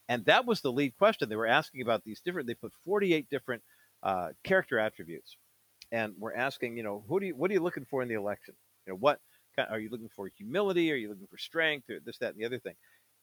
[0.08, 1.28] And that was the lead question.
[1.28, 3.62] They were asking about these different, they put 48 different
[4.02, 5.36] uh, character attributes.
[5.92, 8.14] And we're asking, you know, who do you, what are you looking for in the
[8.14, 8.54] election?
[8.86, 9.20] You know, what
[9.68, 10.28] are you looking for?
[10.36, 10.92] Humility?
[10.92, 11.90] Are you looking for strength?
[11.90, 12.74] Or this, that, and the other thing.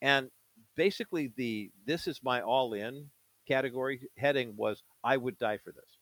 [0.01, 0.29] And
[0.75, 3.09] basically, the this is my all in
[3.47, 5.97] category heading was I would die for this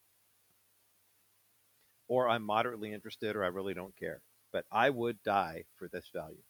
[2.07, 4.21] or I'm moderately interested, or I really don't care.
[4.51, 6.43] But I would die for this value.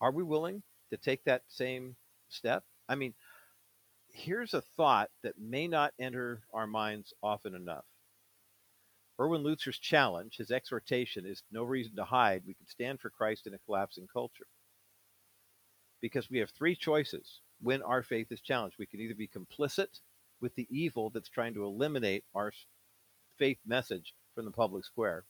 [0.00, 1.96] Are we willing to take that same
[2.28, 2.64] step?
[2.88, 3.14] I mean,
[4.12, 7.84] here's a thought that may not enter our minds often enough.
[9.20, 12.42] Erwin Lutzer's challenge, his exhortation, is no reason to hide.
[12.46, 14.46] We can stand for Christ in a collapsing culture.
[16.00, 18.76] Because we have three choices when our faith is challenged.
[18.78, 20.00] We can either be complicit
[20.40, 22.52] with the evil that's trying to eliminate our
[23.38, 25.24] faith message from the public square.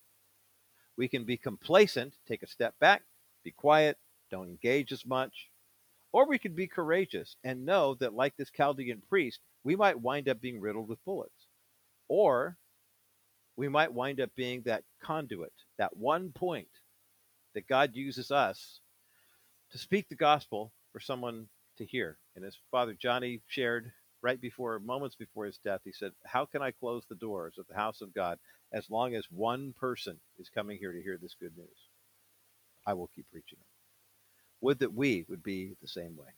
[0.97, 3.03] We can be complacent, take a step back,
[3.43, 3.99] be quiet,
[4.31, 5.49] don't engage as much.
[6.13, 10.29] Or we can be courageous and know that, like this Chaldean priest, we might wind
[10.29, 11.47] up being riddled with bullets.
[12.09, 12.57] Or
[13.57, 16.69] we might wind up being that conduit, that one point
[17.55, 18.81] that God uses us
[19.71, 21.47] to speak the gospel for someone
[21.81, 22.19] to hear.
[22.37, 23.91] And as Father Johnny shared
[24.23, 27.67] right before, moments before his death, he said, How can I close the doors of
[27.69, 28.39] the house of God
[28.73, 31.69] as long as one person is coming here to hear this good news?
[32.87, 33.67] I will keep preaching it.
[34.61, 36.29] Would that we would be the same way.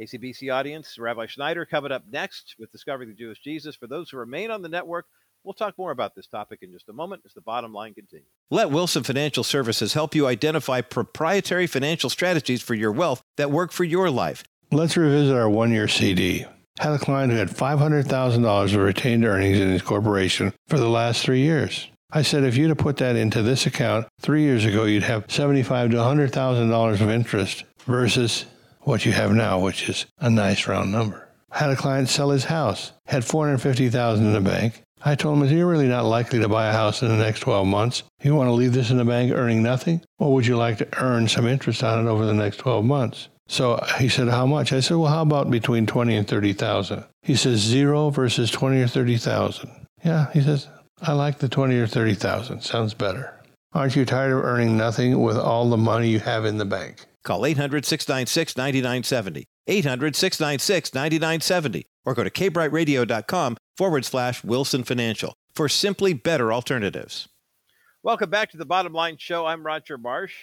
[0.00, 3.76] KCBC audience, Rabbi Schneider coming up next with Discovering the Jewish Jesus.
[3.76, 5.06] For those who remain on the network,
[5.46, 8.26] We'll talk more about this topic in just a moment as the bottom line continues.
[8.50, 13.70] Let Wilson Financial Services help you identify proprietary financial strategies for your wealth that work
[13.70, 14.42] for your life.
[14.72, 16.46] Let's revisit our one year CD
[16.78, 21.22] had a client who had $500,000 of retained earnings in his corporation for the last
[21.22, 21.88] three years.
[22.12, 25.26] I said, if you'd have put that into this account three years ago, you'd have
[25.26, 28.46] $75 to $100,000 of interest versus
[28.80, 31.28] what you have now, which is a nice round number.
[31.50, 34.82] Had a client sell his house, had $450,000 in the bank.
[35.04, 37.66] I told him, you're really not likely to buy a house in the next 12
[37.66, 38.02] months.
[38.22, 40.02] You want to leave this in the bank earning nothing?
[40.18, 43.28] Or would you like to earn some interest on it over the next 12 months?
[43.48, 44.72] So he said, How much?
[44.72, 47.04] I said, Well, how about between 20 and 30,000?
[47.22, 49.70] He says, Zero versus 20 or 30,000.
[50.04, 50.68] Yeah, he says,
[51.02, 52.62] I like the 20 or 30,000.
[52.62, 53.32] Sounds better.
[53.72, 57.04] Aren't you tired of earning nothing with all the money you have in the bank?
[57.24, 59.44] Call 800 696 9970.
[59.66, 61.86] 800 696 9970.
[62.04, 67.28] Or go to kbrightradio.com forward slash Wilson Financial for simply better alternatives.
[68.02, 69.46] Welcome back to the Bottom Line Show.
[69.46, 70.34] I'm Roger Marsh.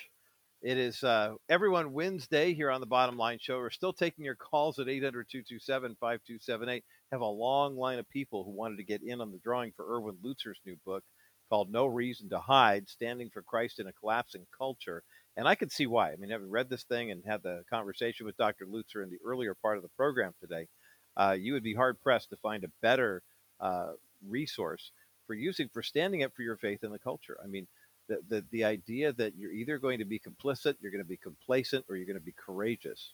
[0.64, 3.58] It is uh, Everyone Wednesday here on the Bottom Line Show.
[3.58, 6.86] We're still taking your calls at 800 227 5278.
[7.12, 9.98] Have a long line of people who wanted to get in on the drawing for
[9.98, 11.04] Erwin Lutzer's new book
[11.50, 15.04] called No Reason to Hide Standing for Christ in a Collapsing Culture.
[15.36, 16.14] And I can see why.
[16.14, 18.66] I mean, having read this thing and had the conversation with Dr.
[18.66, 20.70] Lutzer in the earlier part of the program today,
[21.18, 23.22] uh, you would be hard pressed to find a better
[23.60, 23.92] uh,
[24.26, 24.92] resource
[25.28, 27.38] for using for standing up for your faith in the culture.
[27.44, 27.68] I mean,
[28.08, 31.18] the, the, the idea that you're either going to be complicit, you're going to be
[31.18, 33.14] complacent, or you're going to be courageous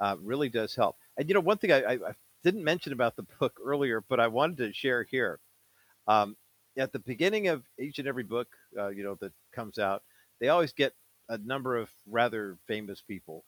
[0.00, 0.96] uh, really does help.
[1.16, 1.98] And you know, one thing I, I,
[2.42, 5.40] didn't mention about the book earlier, but I wanted to share here.
[6.06, 6.36] Um,
[6.76, 10.02] at the beginning of each and every book, uh, you know, that comes out,
[10.40, 10.92] they always get
[11.30, 13.44] a number of rather famous people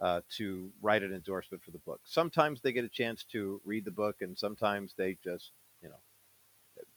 [0.00, 2.00] uh, to write an endorsement for the book.
[2.04, 6.00] Sometimes they get a chance to read the book, and sometimes they just, you know,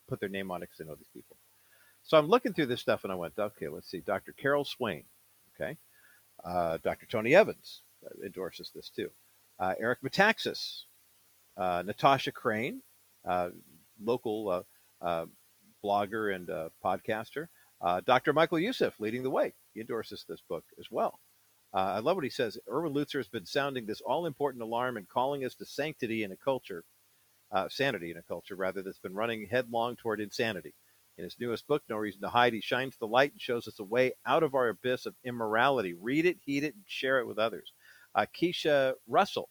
[0.08, 1.38] put their name on it because they know these people.
[2.04, 4.34] So I'm looking through this stuff, and I went, okay, let's see, Dr.
[4.34, 5.06] Carol Swain,
[5.56, 5.78] okay,
[6.44, 7.06] uh, Dr.
[7.08, 9.10] Tony Evans uh, endorses this too,
[9.60, 10.84] uh, Eric Metaxas,
[11.58, 12.82] uh, Natasha Crain,
[13.28, 13.50] uh,
[14.04, 14.66] local
[15.84, 16.50] blogger and
[16.84, 17.48] podcaster,
[18.06, 18.34] Dr.
[18.34, 19.54] Michael Youssef, leading the way.
[19.74, 21.20] He endorses this book as well.
[21.74, 22.58] Uh, I love what he says.
[22.70, 26.32] Erwin Lutzer has been sounding this all important alarm and calling us to sanctity in
[26.32, 26.84] a culture,
[27.52, 30.74] uh, sanity in a culture, rather, that's been running headlong toward insanity.
[31.18, 33.80] In his newest book, No Reason to Hide, he shines the light and shows us
[33.80, 35.94] a way out of our abyss of immorality.
[35.94, 37.74] Read it, heed it, and share it with others.
[38.16, 39.50] Uh, Keisha Russell,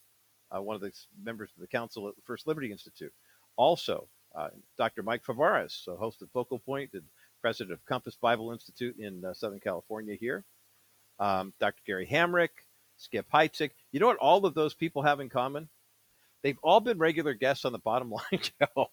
[0.55, 0.93] uh, one of the
[1.23, 3.13] members of the council at the First Liberty Institute,
[3.57, 4.49] also uh,
[4.79, 5.03] Dr.
[5.03, 7.03] Mike Fabarez, host of Focal Point and
[7.41, 10.45] president of Compass Bible Institute in uh, Southern California here
[11.19, 11.81] um, Dr.
[11.87, 12.51] Gary Hamrick,
[12.97, 13.71] Skip Heitzig.
[13.93, 15.69] You know what all of those people have in common?
[16.43, 18.89] They've all been regular guests on the Bottom Line Show.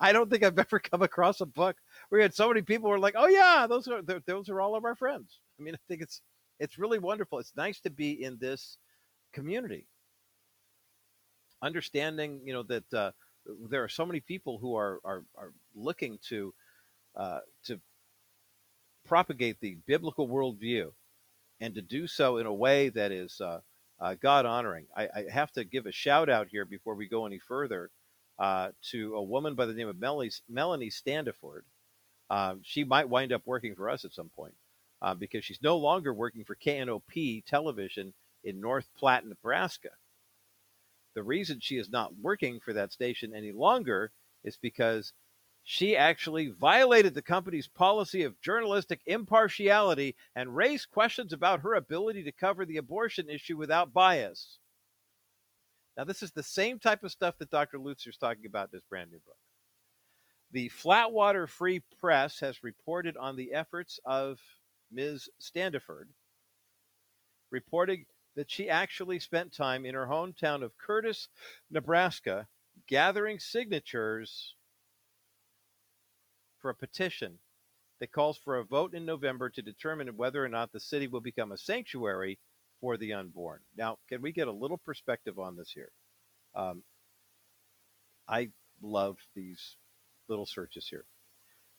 [0.00, 1.76] I don't think I've ever come across a book
[2.10, 4.76] we had so many people who were like, "Oh yeah, those are those are all
[4.76, 6.20] of our friends." I mean, I think it's
[6.58, 7.38] it's really wonderful.
[7.38, 8.78] It's nice to be in this
[9.32, 9.86] community,
[11.62, 13.10] understanding you know that uh,
[13.68, 16.54] there are so many people who are are, are looking to
[17.16, 17.80] uh, to
[19.06, 20.92] propagate the biblical worldview
[21.60, 23.60] and to do so in a way that is uh,
[24.00, 24.86] uh, God honoring.
[24.96, 27.90] I, I, have to give a shout out here before we go any further
[28.38, 31.62] uh, to a woman by the name of Melanie, Melanie Standiford.
[32.30, 34.54] Um, she might wind up working for us at some point
[35.02, 38.14] uh, because she's no longer working for KNOP television
[38.44, 39.90] in North Platte, Nebraska.
[41.14, 44.12] The reason she is not working for that station any longer
[44.44, 45.12] is because
[45.64, 52.22] she actually violated the company's policy of journalistic impartiality and raised questions about her ability
[52.22, 54.58] to cover the abortion issue without bias.
[55.96, 57.78] Now, this is the same type of stuff that Dr.
[57.78, 59.36] Lutzer is talking about in his brand new book.
[60.52, 64.40] The Flatwater Free Press has reported on the efforts of
[64.90, 65.28] Ms.
[65.40, 66.08] Standiford,
[67.50, 71.28] reporting that she actually spent time in her hometown of Curtis,
[71.70, 72.48] Nebraska,
[72.88, 74.56] gathering signatures
[76.58, 77.38] for a petition
[78.00, 81.20] that calls for a vote in November to determine whether or not the city will
[81.20, 82.38] become a sanctuary
[82.80, 83.60] for the unborn.
[83.76, 85.92] Now, can we get a little perspective on this here?
[86.54, 86.82] Um,
[88.26, 88.50] I
[88.82, 89.76] love these
[90.30, 91.04] little searches here.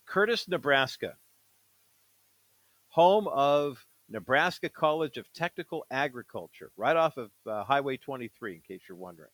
[0.06, 1.16] Curtis, Nebraska,
[2.89, 8.82] home of Nebraska College of Technical Agriculture, right off of uh, Highway 23, in case
[8.88, 9.32] you're wondering.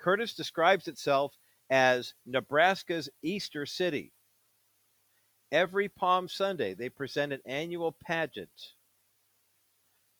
[0.00, 1.32] Curtis describes itself
[1.70, 4.12] as Nebraska's Easter City.
[5.52, 8.50] Every Palm Sunday, they present an annual pageant.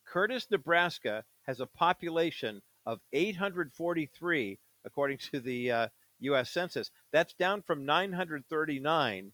[0.07, 5.89] Curtis, Nebraska has a population of 843, according to the uh,
[6.21, 6.51] U.S.
[6.51, 6.91] Census.
[7.13, 9.33] That's down from 939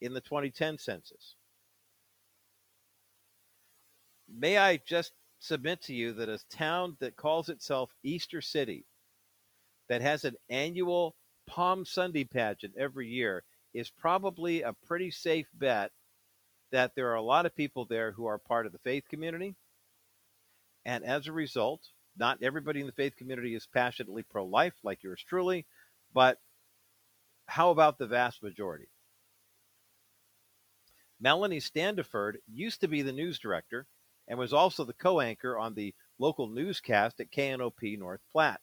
[0.00, 1.36] in the 2010 census.
[4.28, 8.86] May I just submit to you that a town that calls itself Easter City,
[9.88, 11.14] that has an annual
[11.46, 15.90] Palm Sunday pageant every year is probably a pretty safe bet
[16.70, 19.54] that there are a lot of people there who are part of the faith community.
[20.84, 21.80] And as a result,
[22.16, 25.66] not everybody in the faith community is passionately pro life like yours truly,
[26.14, 26.38] but
[27.46, 28.88] how about the vast majority?
[31.20, 33.86] Melanie Standiford used to be the news director
[34.28, 38.60] and was also the co anchor on the local newscast at KNOP North Platte.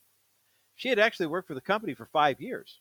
[0.76, 2.80] She had actually worked for the company for five years.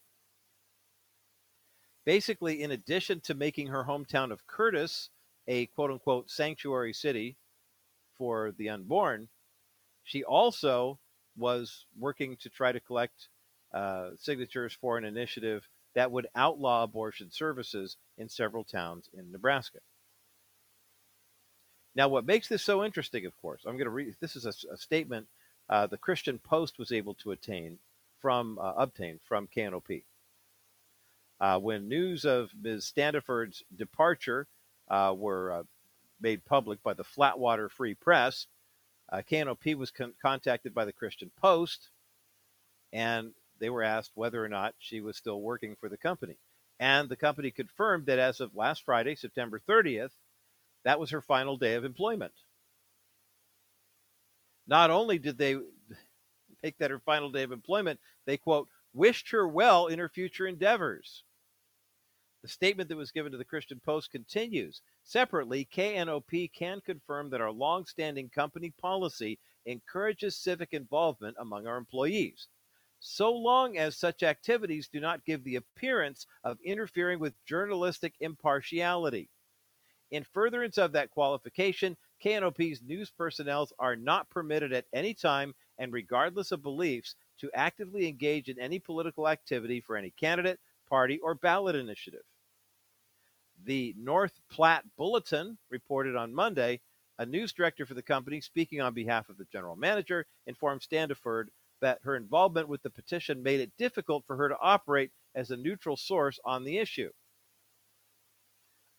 [2.04, 5.10] Basically, in addition to making her hometown of Curtis
[5.46, 7.36] a quote unquote sanctuary city
[8.16, 9.28] for the unborn,
[10.02, 10.98] she also
[11.36, 13.28] was working to try to collect
[13.72, 19.78] uh, signatures for an initiative that would outlaw abortion services in several towns in Nebraska.
[21.94, 24.52] Now, what makes this so interesting, of course, I'm going to read this is a,
[24.72, 25.26] a statement
[25.68, 27.78] uh, the Christian Post was able to attain
[28.20, 30.04] from uh, obtained from KNOP.
[31.40, 32.92] Uh, when news of Ms.
[32.96, 34.46] Standiford's departure
[34.88, 35.62] uh, were uh,
[36.20, 38.46] made public by the Flatwater Free Press,
[39.10, 41.90] uh, KNOP was con- contacted by the Christian Post,
[42.92, 46.36] and they were asked whether or not she was still working for the company.
[46.80, 50.12] And the company confirmed that as of last Friday, September 30th,
[50.84, 52.32] that was her final day of employment.
[54.66, 55.56] Not only did they
[56.62, 60.46] make that her final day of employment, they quote, wished her well in her future
[60.46, 61.24] endeavors.
[62.42, 64.80] The statement that was given to the Christian Post continues.
[65.02, 72.46] Separately, KNOP can confirm that our long-standing company policy encourages civic involvement among our employees,
[73.00, 79.30] so long as such activities do not give the appearance of interfering with journalistic impartiality.
[80.10, 85.92] In furtherance of that qualification, KNOP's news personnel are not permitted at any time and
[85.92, 91.34] regardless of beliefs to actively engage in any political activity for any candidate, party, or
[91.34, 92.24] ballot initiative.
[93.64, 96.80] The North Platte Bulletin reported on Monday
[97.18, 101.46] a news director for the company, speaking on behalf of the general manager, informed Standiford
[101.80, 105.56] that her involvement with the petition made it difficult for her to operate as a
[105.56, 107.10] neutral source on the issue.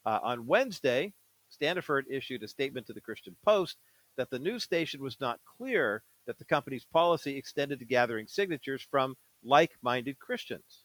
[0.05, 1.13] Uh, on Wednesday,
[1.61, 3.77] Standiford issued a statement to the Christian Post
[4.17, 8.85] that the news station was not clear that the company's policy extended to gathering signatures
[8.89, 10.83] from like minded Christians.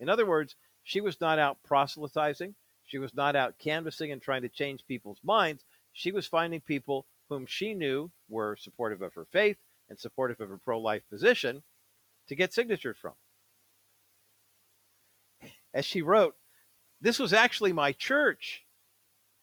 [0.00, 4.42] In other words, she was not out proselytizing, she was not out canvassing and trying
[4.42, 5.64] to change people's minds.
[5.92, 9.56] She was finding people whom she knew were supportive of her faith
[9.88, 11.62] and supportive of a pro life position
[12.28, 13.12] to get signatures from.
[15.74, 16.34] As she wrote,
[17.00, 18.64] this was actually my church.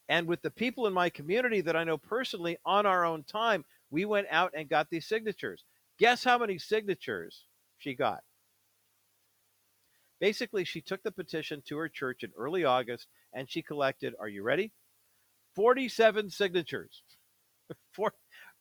[0.07, 3.65] And with the people in my community that I know personally on our own time,
[3.91, 5.63] we went out and got these signatures.
[5.99, 7.43] Guess how many signatures
[7.77, 8.23] she got?
[10.19, 14.27] Basically, she took the petition to her church in early August and she collected, are
[14.27, 14.71] you ready?
[15.55, 17.03] 47 signatures.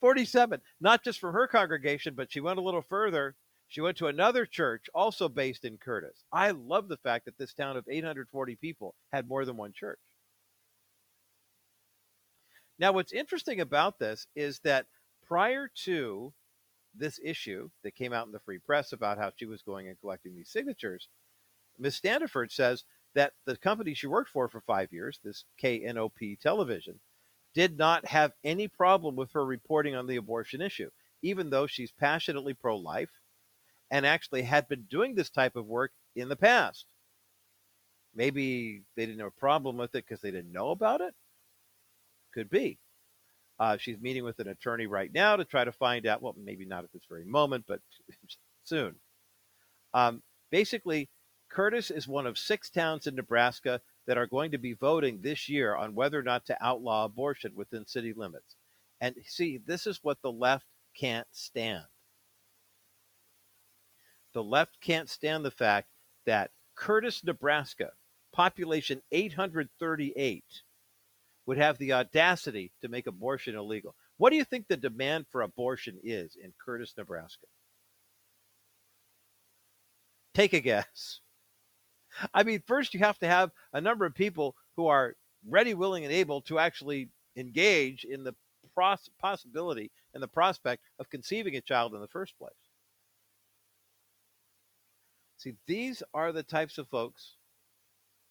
[0.01, 3.37] 47, not just from her congregation, but she went a little further.
[3.69, 6.25] She went to another church also based in Curtis.
[6.33, 9.99] I love the fact that this town of 840 people had more than one church.
[12.79, 14.87] Now, what's interesting about this is that
[15.27, 16.33] prior to
[16.95, 20.01] this issue that came out in the free press about how she was going and
[20.01, 21.09] collecting these signatures,
[21.79, 22.01] Ms.
[22.01, 22.85] Standiford says
[23.15, 27.01] that the company she worked for for five years, this KNOP television,
[27.59, 30.89] did not have any problem with her reporting on the abortion issue,
[31.23, 33.11] even though she's passionately pro life
[33.91, 36.85] and actually had been doing this type of work in the past.
[38.15, 41.13] Maybe they didn't have a problem with it because they didn't know about it.
[42.33, 42.79] Could be.
[43.59, 46.65] Uh, she's meeting with an attorney right now to try to find out, well, maybe
[46.65, 47.81] not at this very moment, but
[48.63, 48.95] soon.
[49.95, 51.09] Um, basically,
[51.49, 55.51] Curtis is one of six towns in Nebraska that are going to be voting this
[55.51, 58.57] year on whether or not to outlaw abortion within city limits.
[59.03, 60.65] And see, this is what the left
[60.99, 61.85] can't stand.
[64.33, 65.89] The left can't stand the fact
[66.25, 67.91] that Curtis, Nebraska,
[68.33, 70.43] population 838,
[71.45, 73.95] would have the audacity to make abortion illegal.
[74.17, 77.47] What do you think the demand for abortion is in Curtis, Nebraska?
[80.33, 81.21] Take a guess.
[82.35, 85.15] I mean, first you have to have a number of people who are
[85.47, 88.35] ready, willing, and able to actually engage in the
[88.75, 92.53] pros- possibility and the prospect of conceiving a child in the first place.
[95.39, 97.35] See, these are the types of folks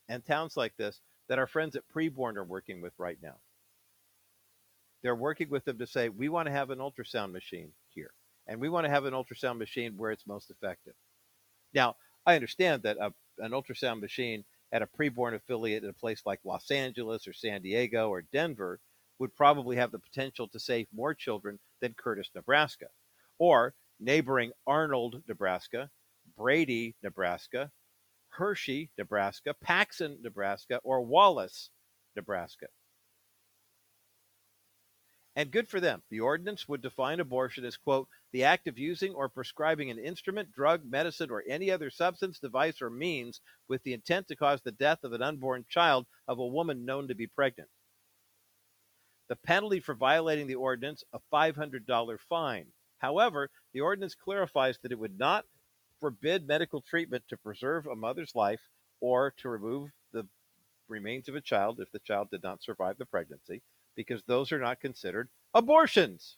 [0.10, 1.00] and towns like this
[1.30, 3.36] that our friends at Preborn are working with right now.
[5.04, 8.12] They're working with them to say, we want to have an ultrasound machine here,
[8.48, 10.94] and we want to have an ultrasound machine where it's most effective.
[11.74, 16.22] Now, I understand that a an ultrasound machine at a preborn affiliate in a place
[16.26, 18.80] like Los Angeles or San Diego or Denver
[19.20, 22.88] would probably have the potential to save more children than Curtis, Nebraska,
[23.40, 25.90] or neighboring Arnold, Nebraska,
[26.38, 27.72] Brady, Nebraska,
[28.30, 31.70] Hershey, Nebraska, Paxton, Nebraska, or Wallace,
[32.16, 32.68] Nebraska.
[35.36, 36.02] And good for them.
[36.10, 40.52] The ordinance would define abortion as, quote, the act of using or prescribing an instrument,
[40.52, 44.72] drug, medicine, or any other substance, device, or means with the intent to cause the
[44.72, 47.70] death of an unborn child of a woman known to be pregnant.
[49.30, 52.68] The penalty for violating the ordinance, a $500 fine.
[53.00, 55.46] However, the ordinance clarifies that it would not
[56.00, 58.62] forbid medical treatment to preserve a mother's life
[59.00, 60.28] or to remove the
[60.88, 63.62] remains of a child if the child did not survive the pregnancy
[63.96, 66.38] because those are not considered abortions.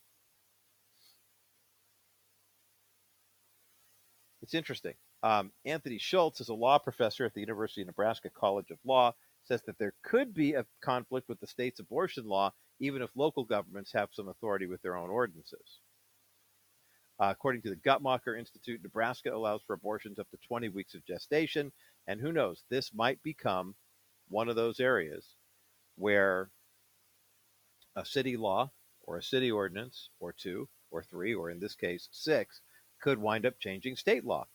[4.50, 4.96] It's interesting.
[5.22, 9.14] Um, Anthony Schutz is a law professor at the University of Nebraska College of Law,
[9.44, 13.44] says that there could be a conflict with the state's abortion law, even if local
[13.44, 15.82] governments have some authority with their own ordinances.
[17.20, 21.06] Uh, according to the Guttmacher Institute, Nebraska allows for abortions up to 20 weeks of
[21.06, 21.72] gestation.
[22.08, 23.76] And who knows, this might become
[24.30, 25.28] one of those areas
[25.96, 26.50] where
[27.96, 28.72] a city law
[29.04, 32.62] or a city ordinance or two or three, or in this case, six,
[33.02, 34.48] could wind up changing state law.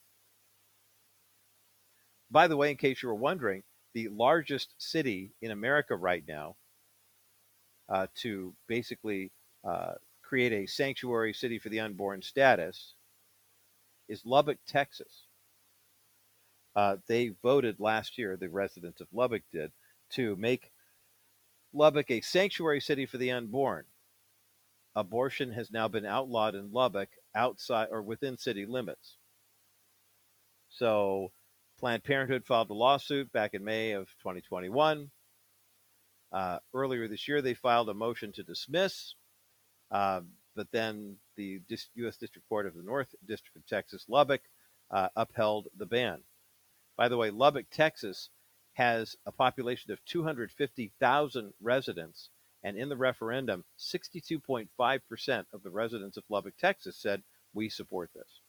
[2.30, 3.62] By the way, in case you were wondering,
[3.94, 6.56] the largest city in America right now
[7.88, 9.30] uh, to basically
[9.64, 9.92] uh,
[10.22, 12.94] create a sanctuary city for the unborn status
[14.08, 15.26] is Lubbock, Texas.
[16.74, 19.70] Uh, they voted last year, the residents of Lubbock did,
[20.10, 20.72] to make
[21.72, 23.84] Lubbock a sanctuary city for the unborn.
[24.96, 29.16] Abortion has now been outlawed in Lubbock outside or within city limits.
[30.68, 31.32] So
[31.78, 35.10] Planned Parenthood filed a lawsuit back in May of 2021.
[36.32, 39.14] Uh, earlier this year, they filed a motion to dismiss,
[39.90, 40.20] uh,
[40.56, 41.60] but then the
[41.94, 42.16] U.S.
[42.16, 44.42] District Court of the North District of Texas, Lubbock,
[44.90, 46.20] uh, upheld the ban.
[46.96, 48.30] By the way, Lubbock, Texas
[48.74, 52.30] has a population of 250,000 residents,
[52.64, 58.40] and in the referendum, 62.5% of the residents of Lubbock, Texas said, We support this.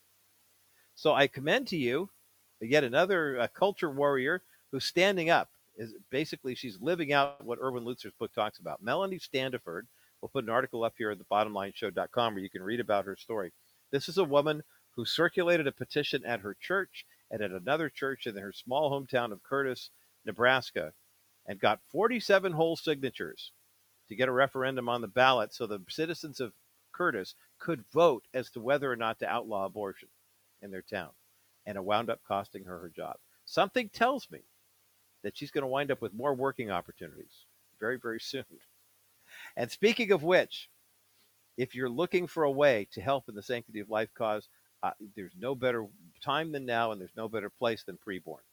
[0.95, 2.09] So I commend to you
[2.61, 4.41] yet another uh, culture warrior
[4.71, 5.49] who's standing up.
[5.77, 8.81] Is basically she's living out what Erwin Lutzer's book talks about.
[8.81, 9.81] Melanie Standiford.
[10.21, 13.17] We'll put an article up here at the bottomlineshow.com where you can read about her
[13.17, 13.51] story.
[13.91, 14.63] This is a woman
[14.95, 19.33] who circulated a petition at her church and at another church in her small hometown
[19.33, 19.89] of Curtis,
[20.25, 20.93] Nebraska,
[21.45, 23.51] and got 47 whole signatures
[24.09, 26.53] to get a referendum on the ballot so the citizens of
[26.91, 30.09] Curtis could vote as to whether or not to outlaw abortion
[30.61, 31.09] in their town
[31.65, 33.15] and it wound up costing her her job.
[33.45, 34.39] Something tells me
[35.23, 37.45] that she's going to wind up with more working opportunities
[37.79, 38.45] very, very soon.
[39.55, 40.69] And speaking of which,
[41.57, 44.47] if you're looking for a way to help in the sanctity of life cause,
[44.83, 45.87] uh, there's no better
[46.23, 48.43] time than now, and there's no better place than preborn.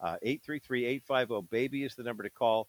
[0.00, 2.68] Uh, 833-850-BABY is the number to call.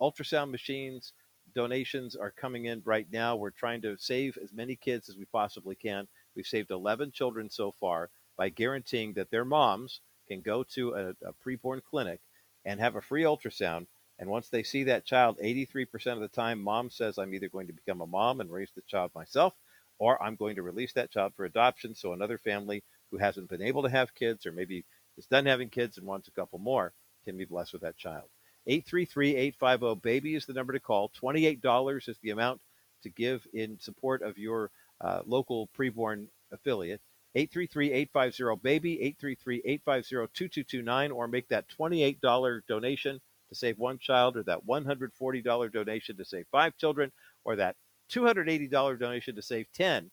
[0.00, 1.12] Ultrasound machines,
[1.58, 3.34] donations are coming in right now.
[3.34, 6.06] We're trying to save as many kids as we possibly can.
[6.36, 11.08] We've saved 11 children so far by guaranteeing that their moms can go to a,
[11.26, 12.20] a preborn clinic
[12.64, 13.88] and have a free ultrasound.
[14.20, 17.66] And once they see that child, 83% of the time, mom says, I'm either going
[17.66, 19.52] to become a mom and raise the child myself,
[19.98, 21.96] or I'm going to release that child for adoption.
[21.96, 24.84] So another family who hasn't been able to have kids, or maybe
[25.16, 26.92] is done having kids and wants a couple more,
[27.24, 28.28] can be blessed with that child.
[28.68, 31.10] 833-850-BABY is the number to call.
[31.20, 32.60] $28 is the amount
[33.02, 37.00] to give in support of your uh, local preborn affiliate.
[37.36, 46.16] 833-850-BABY, 833-850-2229, or make that $28 donation to save one child, or that $140 donation
[46.16, 47.12] to save five children,
[47.44, 47.76] or that
[48.10, 50.10] $280 donation to save 10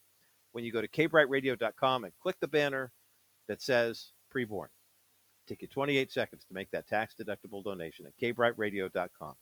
[0.52, 2.92] when you go to kbrightradio.com and click the banner
[3.48, 4.68] that says preborn.
[5.48, 9.36] Take you 28 seconds to make that tax-deductible donation at kbrightradio.com.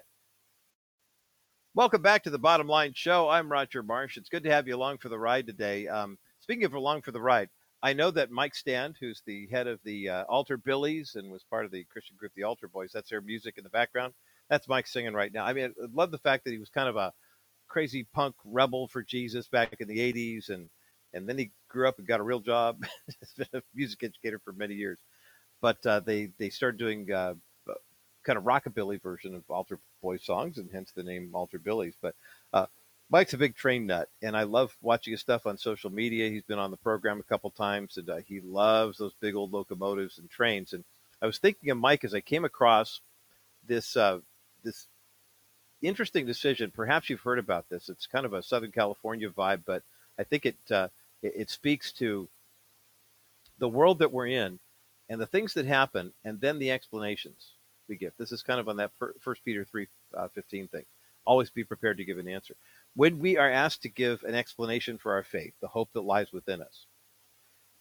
[1.75, 3.29] Welcome back to the Bottom Line Show.
[3.29, 4.17] I'm Roger Marsh.
[4.17, 5.87] It's good to have you along for the ride today.
[5.87, 7.49] Um, speaking of along for the ride,
[7.81, 11.43] I know that Mike Stand, who's the head of the uh, Altar Billies and was
[11.43, 14.13] part of the Christian group, the Altar Boys, that's their music in the background.
[14.49, 15.45] That's Mike singing right now.
[15.45, 17.11] I mean, I love the fact that he was kind of a
[17.73, 20.69] crazy punk rebel for Jesus back in the 80s, and,
[21.13, 22.83] and then he grew up and got a real job.
[23.37, 24.99] Been a music educator for many years.
[25.61, 27.33] but uh, they they started doing uh,
[28.23, 31.95] kind of rockabilly version of Altar boy songs, and hence the name Altar Billies.
[32.01, 32.15] But
[32.53, 32.67] uh,
[33.09, 36.29] Mike's a big train nut, and I love watching his stuff on social media.
[36.29, 39.51] He's been on the program a couple times, and uh, he loves those big old
[39.53, 40.73] locomotives and trains.
[40.73, 40.83] And
[41.21, 43.01] I was thinking of Mike as I came across
[43.65, 44.19] this uh,
[44.63, 44.87] this
[45.83, 46.71] interesting decision.
[46.71, 47.89] Perhaps you've heard about this.
[47.89, 49.83] It's kind of a Southern California vibe, but
[50.17, 50.87] I think it uh,
[51.21, 52.27] it, it speaks to
[53.59, 54.59] the world that we're in
[55.09, 57.51] and the things that happen, and then the explanations
[57.87, 58.13] we give.
[58.17, 59.87] This is kind of on that First Peter three
[60.17, 60.85] uh, fifteen thing.
[61.25, 62.55] Always be prepared to give an answer
[62.95, 66.31] when we are asked to give an explanation for our faith, the hope that lies
[66.31, 66.85] within us.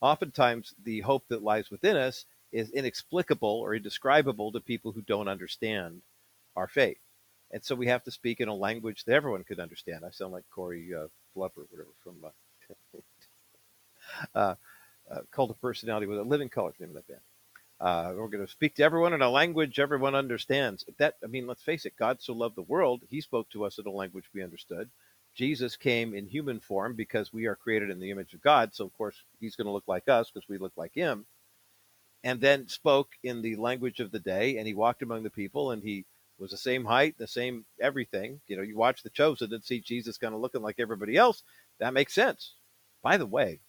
[0.00, 5.28] Oftentimes, the hope that lies within us is inexplicable or indescribable to people who don't
[5.28, 6.02] understand
[6.54, 6.98] our faith.
[7.52, 10.04] And so we have to speak in a language that everyone could understand.
[10.04, 12.98] I sound like Corey uh, Glover, whatever, from uh,
[14.34, 14.54] uh,
[15.10, 17.20] uh, Cult of Personality with a Living Colour, name of that band.
[17.80, 20.84] Uh, we're going to speak to everyone in a language everyone understands.
[20.98, 21.94] That I mean, let's face it.
[21.98, 24.88] God so loved the world; He spoke to us in a language we understood.
[25.34, 28.72] Jesus came in human form because we are created in the image of God.
[28.72, 31.26] So of course He's going to look like us because we look like Him.
[32.24, 35.72] And then spoke in the language of the day, and He walked among the people,
[35.72, 36.04] and He
[36.42, 38.40] was the same height, the same everything.
[38.46, 41.42] You know, you watch The Chosen and see Jesus kind of looking like everybody else.
[41.78, 42.54] That makes sense.
[43.02, 43.60] By the way,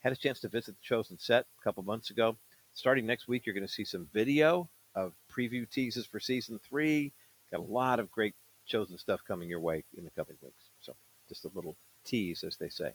[0.00, 2.36] had a chance to visit the Chosen set a couple months ago
[2.76, 7.12] starting next week, you're going to see some video of preview teases for season three.
[7.50, 8.34] Got a lot of great
[8.66, 10.64] chosen stuff coming your way in the coming weeks.
[10.80, 10.94] So
[11.28, 12.92] just a little tease, as they say.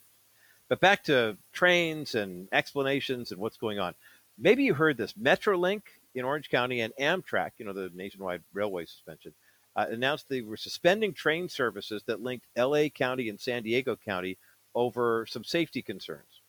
[0.70, 3.96] But back to trains and explanations and what's going on.
[4.38, 5.82] Maybe you heard this Metrolink
[6.14, 9.34] in Orange County and Amtrak, you know, the nationwide railway suspension,
[9.76, 14.38] uh, announced they were suspending train services that linked LA County and San Diego County
[14.76, 16.42] over some safety concerns.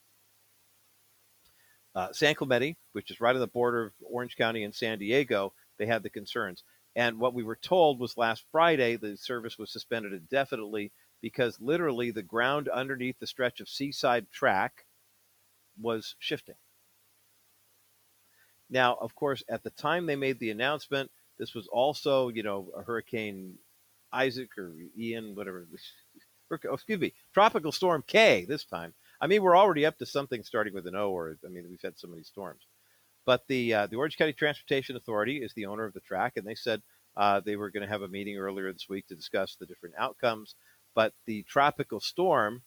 [1.95, 5.53] Uh, San Clemente, which is right on the border of Orange County and San Diego,
[5.79, 6.65] they had the concerns.
[6.97, 12.11] And what we were told was last Friday the service was suspended indefinitely because literally
[12.11, 14.87] the ground underneath the stretch of seaside track
[15.81, 16.57] was shifting.
[18.73, 22.73] Now, of course, at the time they made the announcement, this was also, you know,
[22.77, 23.55] a Hurricane
[24.13, 25.67] Isaac or Ian, whatever.
[26.69, 28.93] Oh, excuse me, Tropical Storm Kay this time
[29.23, 31.81] I mean, we're already up to something starting with an O, or I mean, we've
[31.81, 32.67] had so many storms.
[33.25, 36.45] But the uh, the Orange County Transportation Authority is the owner of the track, and
[36.45, 36.83] they said
[37.17, 39.95] uh, they were going to have a meeting earlier this week to discuss the different
[39.97, 40.57] outcomes.
[40.97, 42.63] But the tropical storm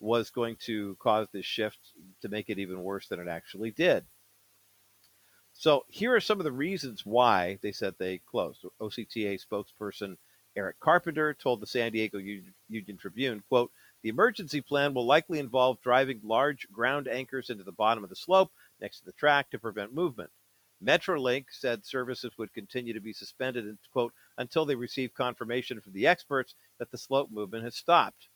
[0.00, 1.78] was going to cause this shift
[2.22, 4.06] to make it even worse than it actually did.
[5.54, 8.64] So here are some of the reasons why they said they closed.
[8.80, 10.16] OCTA spokesperson
[10.56, 13.70] Eric Carpenter told the San Diego Union Tribune, quote,
[14.02, 18.16] the emergency plan will likely involve driving large ground anchors into the bottom of the
[18.16, 18.50] slope
[18.80, 20.30] next to the track to prevent movement.
[20.82, 26.06] Metrolink said services would continue to be suspended quote, until they receive confirmation from the
[26.08, 28.28] experts that the slope movement has stopped.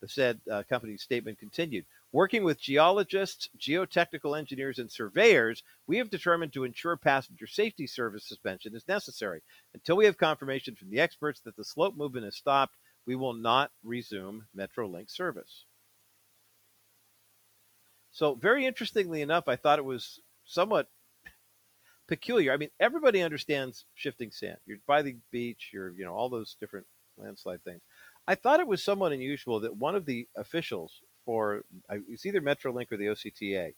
[0.00, 1.86] The said uh, company's statement continued.
[2.14, 8.24] Working with geologists, geotechnical engineers, and surveyors, we have determined to ensure passenger safety service
[8.24, 9.42] suspension is necessary.
[9.74, 13.32] Until we have confirmation from the experts that the slope movement has stopped, we will
[13.32, 15.64] not resume Metrolink service.
[18.12, 20.86] So, very interestingly enough, I thought it was somewhat
[22.06, 22.52] peculiar.
[22.52, 24.58] I mean, everybody understands shifting sand.
[24.66, 26.86] You're by the beach, you're, you know, all those different
[27.18, 27.82] landslide things.
[28.28, 32.92] I thought it was somewhat unusual that one of the officials for it's either Metrolink
[32.92, 33.74] or the OCTA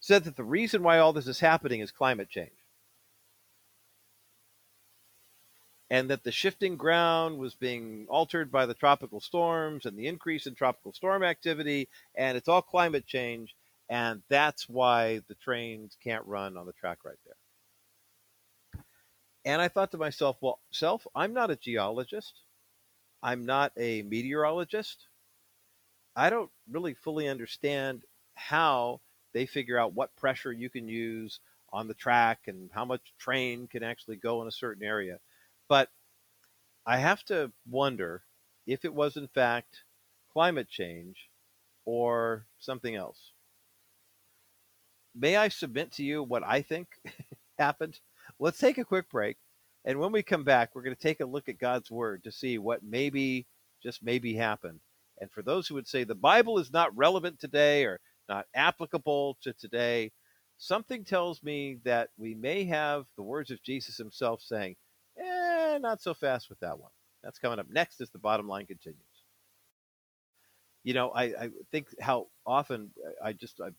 [0.00, 2.50] said that the reason why all this is happening is climate change.
[5.92, 10.46] and that the shifting ground was being altered by the tropical storms and the increase
[10.46, 13.54] in tropical storm activity, and it's all climate change,
[13.90, 17.36] and that's why the trains can't run on the track right there.
[19.44, 22.40] And I thought to myself, well, self, I'm not a geologist.
[23.22, 25.08] I'm not a meteorologist.
[26.14, 28.02] I don't really fully understand
[28.34, 29.00] how
[29.32, 31.40] they figure out what pressure you can use
[31.72, 35.18] on the track and how much train can actually go in a certain area.
[35.68, 35.88] But
[36.86, 38.22] I have to wonder
[38.66, 39.84] if it was in fact
[40.32, 41.30] climate change
[41.84, 43.32] or something else.
[45.14, 46.88] May I submit to you what I think
[47.58, 47.98] happened?
[48.38, 49.36] Let's take a quick break.
[49.84, 52.32] And when we come back, we're going to take a look at God's word to
[52.32, 53.46] see what maybe,
[53.82, 54.80] just maybe happened.
[55.20, 59.38] And for those who would say the Bible is not relevant today or not applicable
[59.42, 60.12] to today,
[60.58, 64.76] something tells me that we may have the words of Jesus himself saying,
[65.18, 66.90] Eh, not so fast with that one.
[67.22, 68.98] That's coming up next as the bottom line continues.
[70.84, 72.90] You know, I, I think how often
[73.22, 73.70] I just I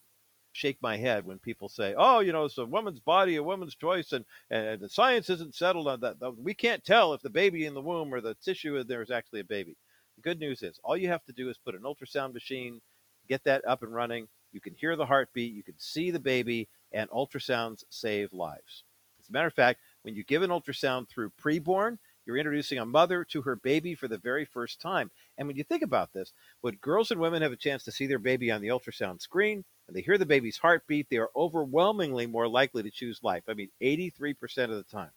[0.54, 3.76] shake my head when people say, "Oh, you know, it's a woman's body, a woman's
[3.76, 6.18] choice, and and the science isn't settled on that.
[6.38, 9.12] We can't tell if the baby in the womb or the tissue in there is
[9.12, 9.76] actually a baby."
[10.24, 12.80] Good news is, all you have to do is put an ultrasound machine,
[13.28, 14.30] get that up and running.
[14.54, 18.84] You can hear the heartbeat, you can see the baby, and ultrasounds save lives.
[19.20, 22.86] As a matter of fact, when you give an ultrasound through preborn, you're introducing a
[22.86, 25.12] mother to her baby for the very first time.
[25.38, 26.32] And when you think about this,
[26.62, 29.66] when girls and women have a chance to see their baby on the ultrasound screen
[29.88, 33.44] and they hear the baby's heartbeat, they are overwhelmingly more likely to choose life.
[33.50, 35.12] I mean, 83% of the time.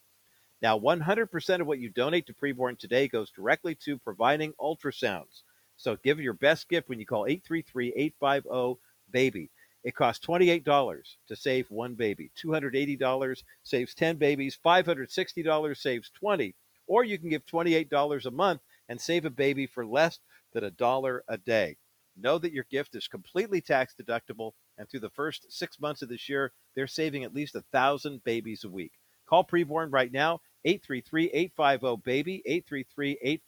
[0.61, 5.43] Now, 100% of what you donate to preborn today goes directly to providing ultrasounds.
[5.75, 8.81] So give your best gift when you call 833 850
[9.11, 9.49] BABY.
[9.83, 12.31] It costs $28 to save one baby.
[12.43, 14.57] $280 saves 10 babies.
[14.65, 16.55] $560 saves 20.
[16.87, 20.19] Or you can give $28 a month and save a baby for less
[20.53, 21.77] than a dollar a day.
[22.19, 26.09] Know that your gift is completely tax deductible, and through the first six months of
[26.09, 28.93] this year, they're saving at least a thousand babies a week.
[29.27, 32.43] Call Preborn right now, 833-850-BABY,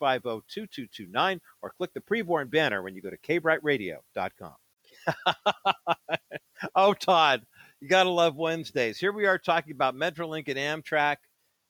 [0.01, 4.55] 833-850-2229, or click the Preborn banner when you go to kbrightradio.com.
[6.75, 7.45] oh, Todd,
[7.79, 8.97] you got to love Wednesdays.
[8.99, 11.17] Here we are talking about Metrolink and Amtrak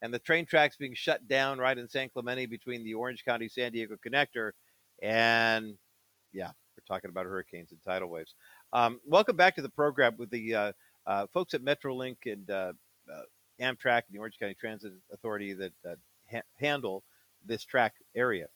[0.01, 3.49] and the train tracks being shut down right in San Clemente between the Orange County
[3.49, 4.51] San Diego connector.
[5.01, 5.75] And
[6.33, 8.35] yeah, we're talking about hurricanes and tidal waves.
[8.73, 10.71] Um, welcome back to the program with the uh,
[11.05, 12.73] uh, folks at Metrolink and uh,
[13.11, 13.21] uh
[13.61, 15.73] Amtrak and the Orange County Transit Authority that
[16.31, 17.03] ha- handle
[17.45, 18.47] this track area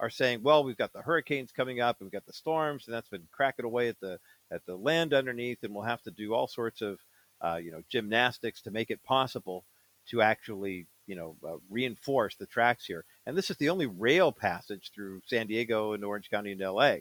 [0.00, 2.94] are saying, well, we've got the hurricanes coming up and we've got the storms, and
[2.94, 4.18] that's been cracking away at the
[4.50, 6.98] at the land underneath, and we'll have to do all sorts of
[7.40, 9.64] uh, you know gymnastics to make it possible
[10.08, 13.04] to actually you know uh, reinforce the tracks here.
[13.26, 16.96] And this is the only rail passage through San Diego and Orange County and LA.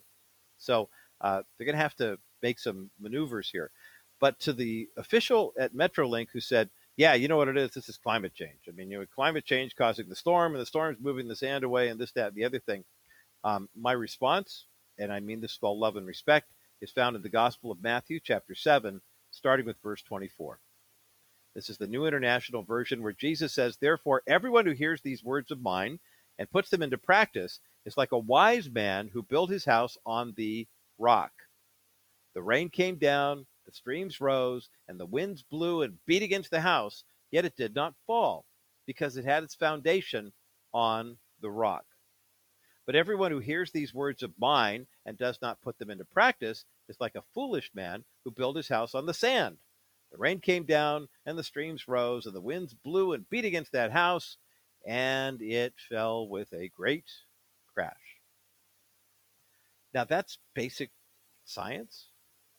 [0.57, 0.89] So
[1.21, 3.71] uh, they're going to have to make some maneuvers here.
[4.19, 7.72] But to the official at Metrolink who said, yeah, you know what it is?
[7.72, 8.59] This is climate change.
[8.68, 11.63] I mean, you know, climate change causing the storm, and the storm's moving the sand
[11.63, 12.84] away, and this, that, and the other thing.
[13.43, 14.65] Um, my response,
[14.99, 16.51] and I mean this with all love and respect,
[16.81, 19.01] is found in the Gospel of Matthew, chapter 7,
[19.31, 20.59] starting with verse 24.
[21.55, 25.51] This is the New International Version where Jesus says, Therefore, everyone who hears these words
[25.51, 25.99] of mine
[26.39, 30.34] and puts them into practice is like a wise man who built his house on
[30.38, 31.31] the rock.
[32.35, 36.60] The rain came down, the streams rose, and the winds blew and beat against the
[36.60, 38.45] house, yet it did not fall,
[38.85, 40.34] because it had its foundation
[40.73, 41.85] on the rock.
[42.85, 46.65] But everyone who hears these words of mine and does not put them into practice
[46.89, 49.57] is like a foolish man who built his house on the sand.
[50.11, 53.72] The rain came down, and the streams rose, and the winds blew and beat against
[53.72, 54.35] that house,
[54.85, 57.10] and it fell with a great
[57.73, 57.95] crash.
[59.93, 60.89] Now, that's basic
[61.45, 62.07] science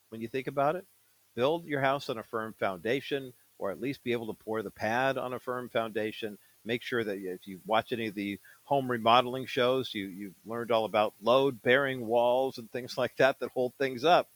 [0.09, 0.87] when you think about it.
[1.35, 4.71] Build your house on a firm foundation, or at least be able to pour the
[4.71, 6.39] pad on a firm foundation.
[6.65, 10.71] Make sure that if you watch any of the home remodeling shows, you, you've learned
[10.71, 14.29] all about load bearing walls and things like that that hold things up.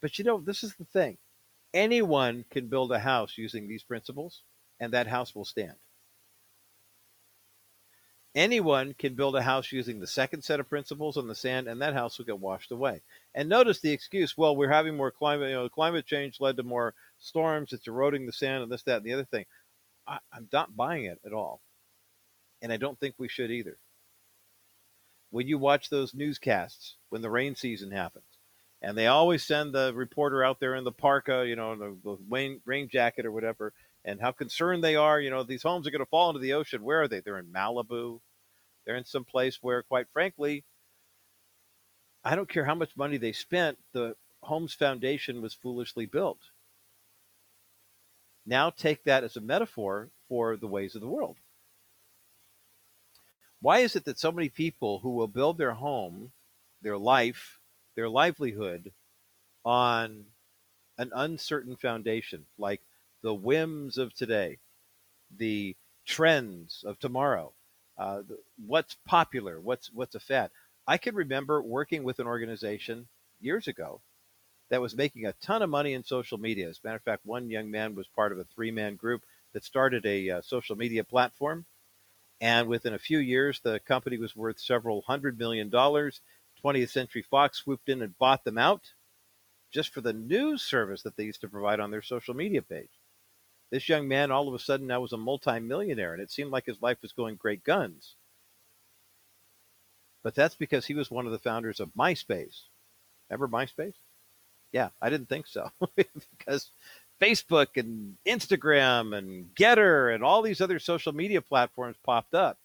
[0.00, 1.18] But you know, this is the thing
[1.74, 4.42] anyone can build a house using these principles,
[4.80, 5.74] and that house will stand.
[8.38, 11.82] Anyone can build a house using the second set of principles on the sand, and
[11.82, 13.02] that house will get washed away.
[13.34, 15.48] And notice the excuse: well, we're having more climate.
[15.48, 17.72] You know, climate change led to more storms.
[17.72, 19.44] It's eroding the sand, and this, that, and the other thing.
[20.06, 21.60] I, I'm not buying it at all,
[22.62, 23.76] and I don't think we should either.
[25.30, 28.38] When you watch those newscasts when the rain season happens,
[28.80, 32.16] and they always send the reporter out there in the parka, you know, the, the
[32.30, 33.72] rain, rain jacket or whatever,
[34.04, 35.20] and how concerned they are.
[35.20, 36.84] You know, these homes are going to fall into the ocean.
[36.84, 37.18] Where are they?
[37.18, 38.20] They're in Malibu.
[38.88, 40.64] They're in some place where, quite frankly,
[42.24, 43.76] I don't care how much money they spent.
[43.92, 46.38] The home's foundation was foolishly built.
[48.46, 51.36] Now take that as a metaphor for the ways of the world.
[53.60, 56.32] Why is it that so many people who will build their home,
[56.80, 57.58] their life,
[57.94, 58.94] their livelihood
[59.66, 60.24] on
[60.96, 62.80] an uncertain foundation, like
[63.20, 64.60] the whims of today,
[65.36, 67.52] the trends of tomorrow,
[67.98, 68.22] uh,
[68.66, 70.50] what's popular, what's what's a fad.
[70.86, 73.08] I can remember working with an organization
[73.40, 74.00] years ago
[74.70, 76.68] that was making a ton of money in social media.
[76.68, 79.22] As a matter of fact, one young man was part of a three-man group
[79.52, 81.66] that started a uh, social media platform,
[82.40, 86.20] and within a few years, the company was worth several hundred million dollars
[86.64, 88.92] 20th Century Fox swooped in and bought them out
[89.70, 92.97] just for the news service that they used to provide on their social media page.
[93.70, 96.66] This young man all of a sudden now was a multimillionaire, and it seemed like
[96.66, 98.16] his life was going great guns.
[100.22, 102.62] But that's because he was one of the founders of MySpace.
[103.28, 103.94] Remember MySpace?
[104.72, 106.70] Yeah, I didn't think so because
[107.20, 112.58] Facebook and Instagram and Gettr and all these other social media platforms popped up.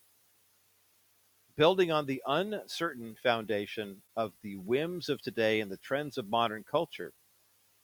[1.55, 6.63] Building on the uncertain foundation of the whims of today and the trends of modern
[6.69, 7.13] culture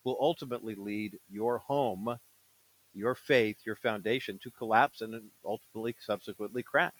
[0.03, 2.17] will ultimately lead your home,
[2.93, 6.93] your faith, your foundation to collapse and ultimately subsequently crash.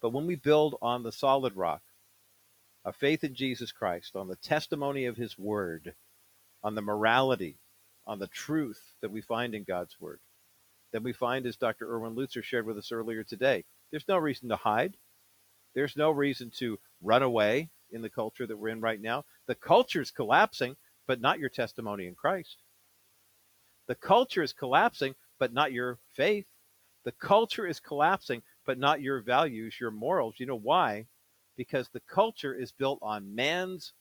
[0.00, 1.82] But when we build on the solid rock,
[2.84, 5.94] a faith in Jesus Christ, on the testimony of his word,
[6.62, 7.58] on the morality,
[8.06, 10.20] on the truth that we find in God's word,
[10.92, 11.92] then we find, as Dr.
[11.92, 14.96] Erwin Lutzer shared with us earlier today, there's no reason to hide.
[15.74, 19.24] There's no reason to run away in the culture that we're in right now.
[19.46, 20.76] The culture is collapsing,
[21.06, 22.56] but not your testimony in Christ.
[23.90, 26.46] The culture is collapsing, but not your faith.
[27.04, 30.36] The culture is collapsing, but not your values, your morals.
[30.38, 31.06] You know why?
[31.60, 33.92] because the culture is built on man's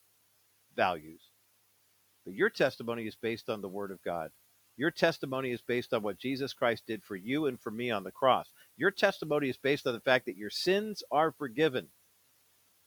[0.78, 1.20] values.
[2.24, 4.32] But your testimony is based on the Word of God.
[4.78, 8.06] Your testimony is based on what Jesus Christ did for you and for me on
[8.06, 8.48] the cross.
[8.78, 11.88] Your testimony is based on the fact that your sins are forgiven.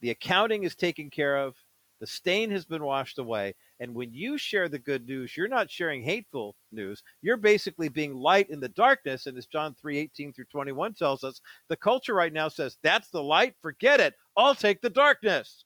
[0.00, 1.54] The accounting is taken care of.
[2.02, 3.54] The stain has been washed away.
[3.78, 7.00] And when you share the good news, you're not sharing hateful news.
[7.22, 9.28] You're basically being light in the darkness.
[9.28, 13.08] And as John 3 18 through 21 tells us, the culture right now says, That's
[13.10, 13.54] the light.
[13.62, 14.14] Forget it.
[14.36, 15.64] I'll take the darkness.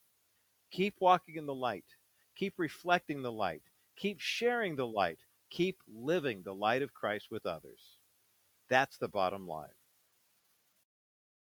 [0.70, 1.86] Keep walking in the light.
[2.36, 3.62] Keep reflecting the light.
[3.96, 5.20] Keep sharing the light.
[5.48, 7.96] Keep living the light of Christ with others.
[8.68, 9.70] That's the bottom line.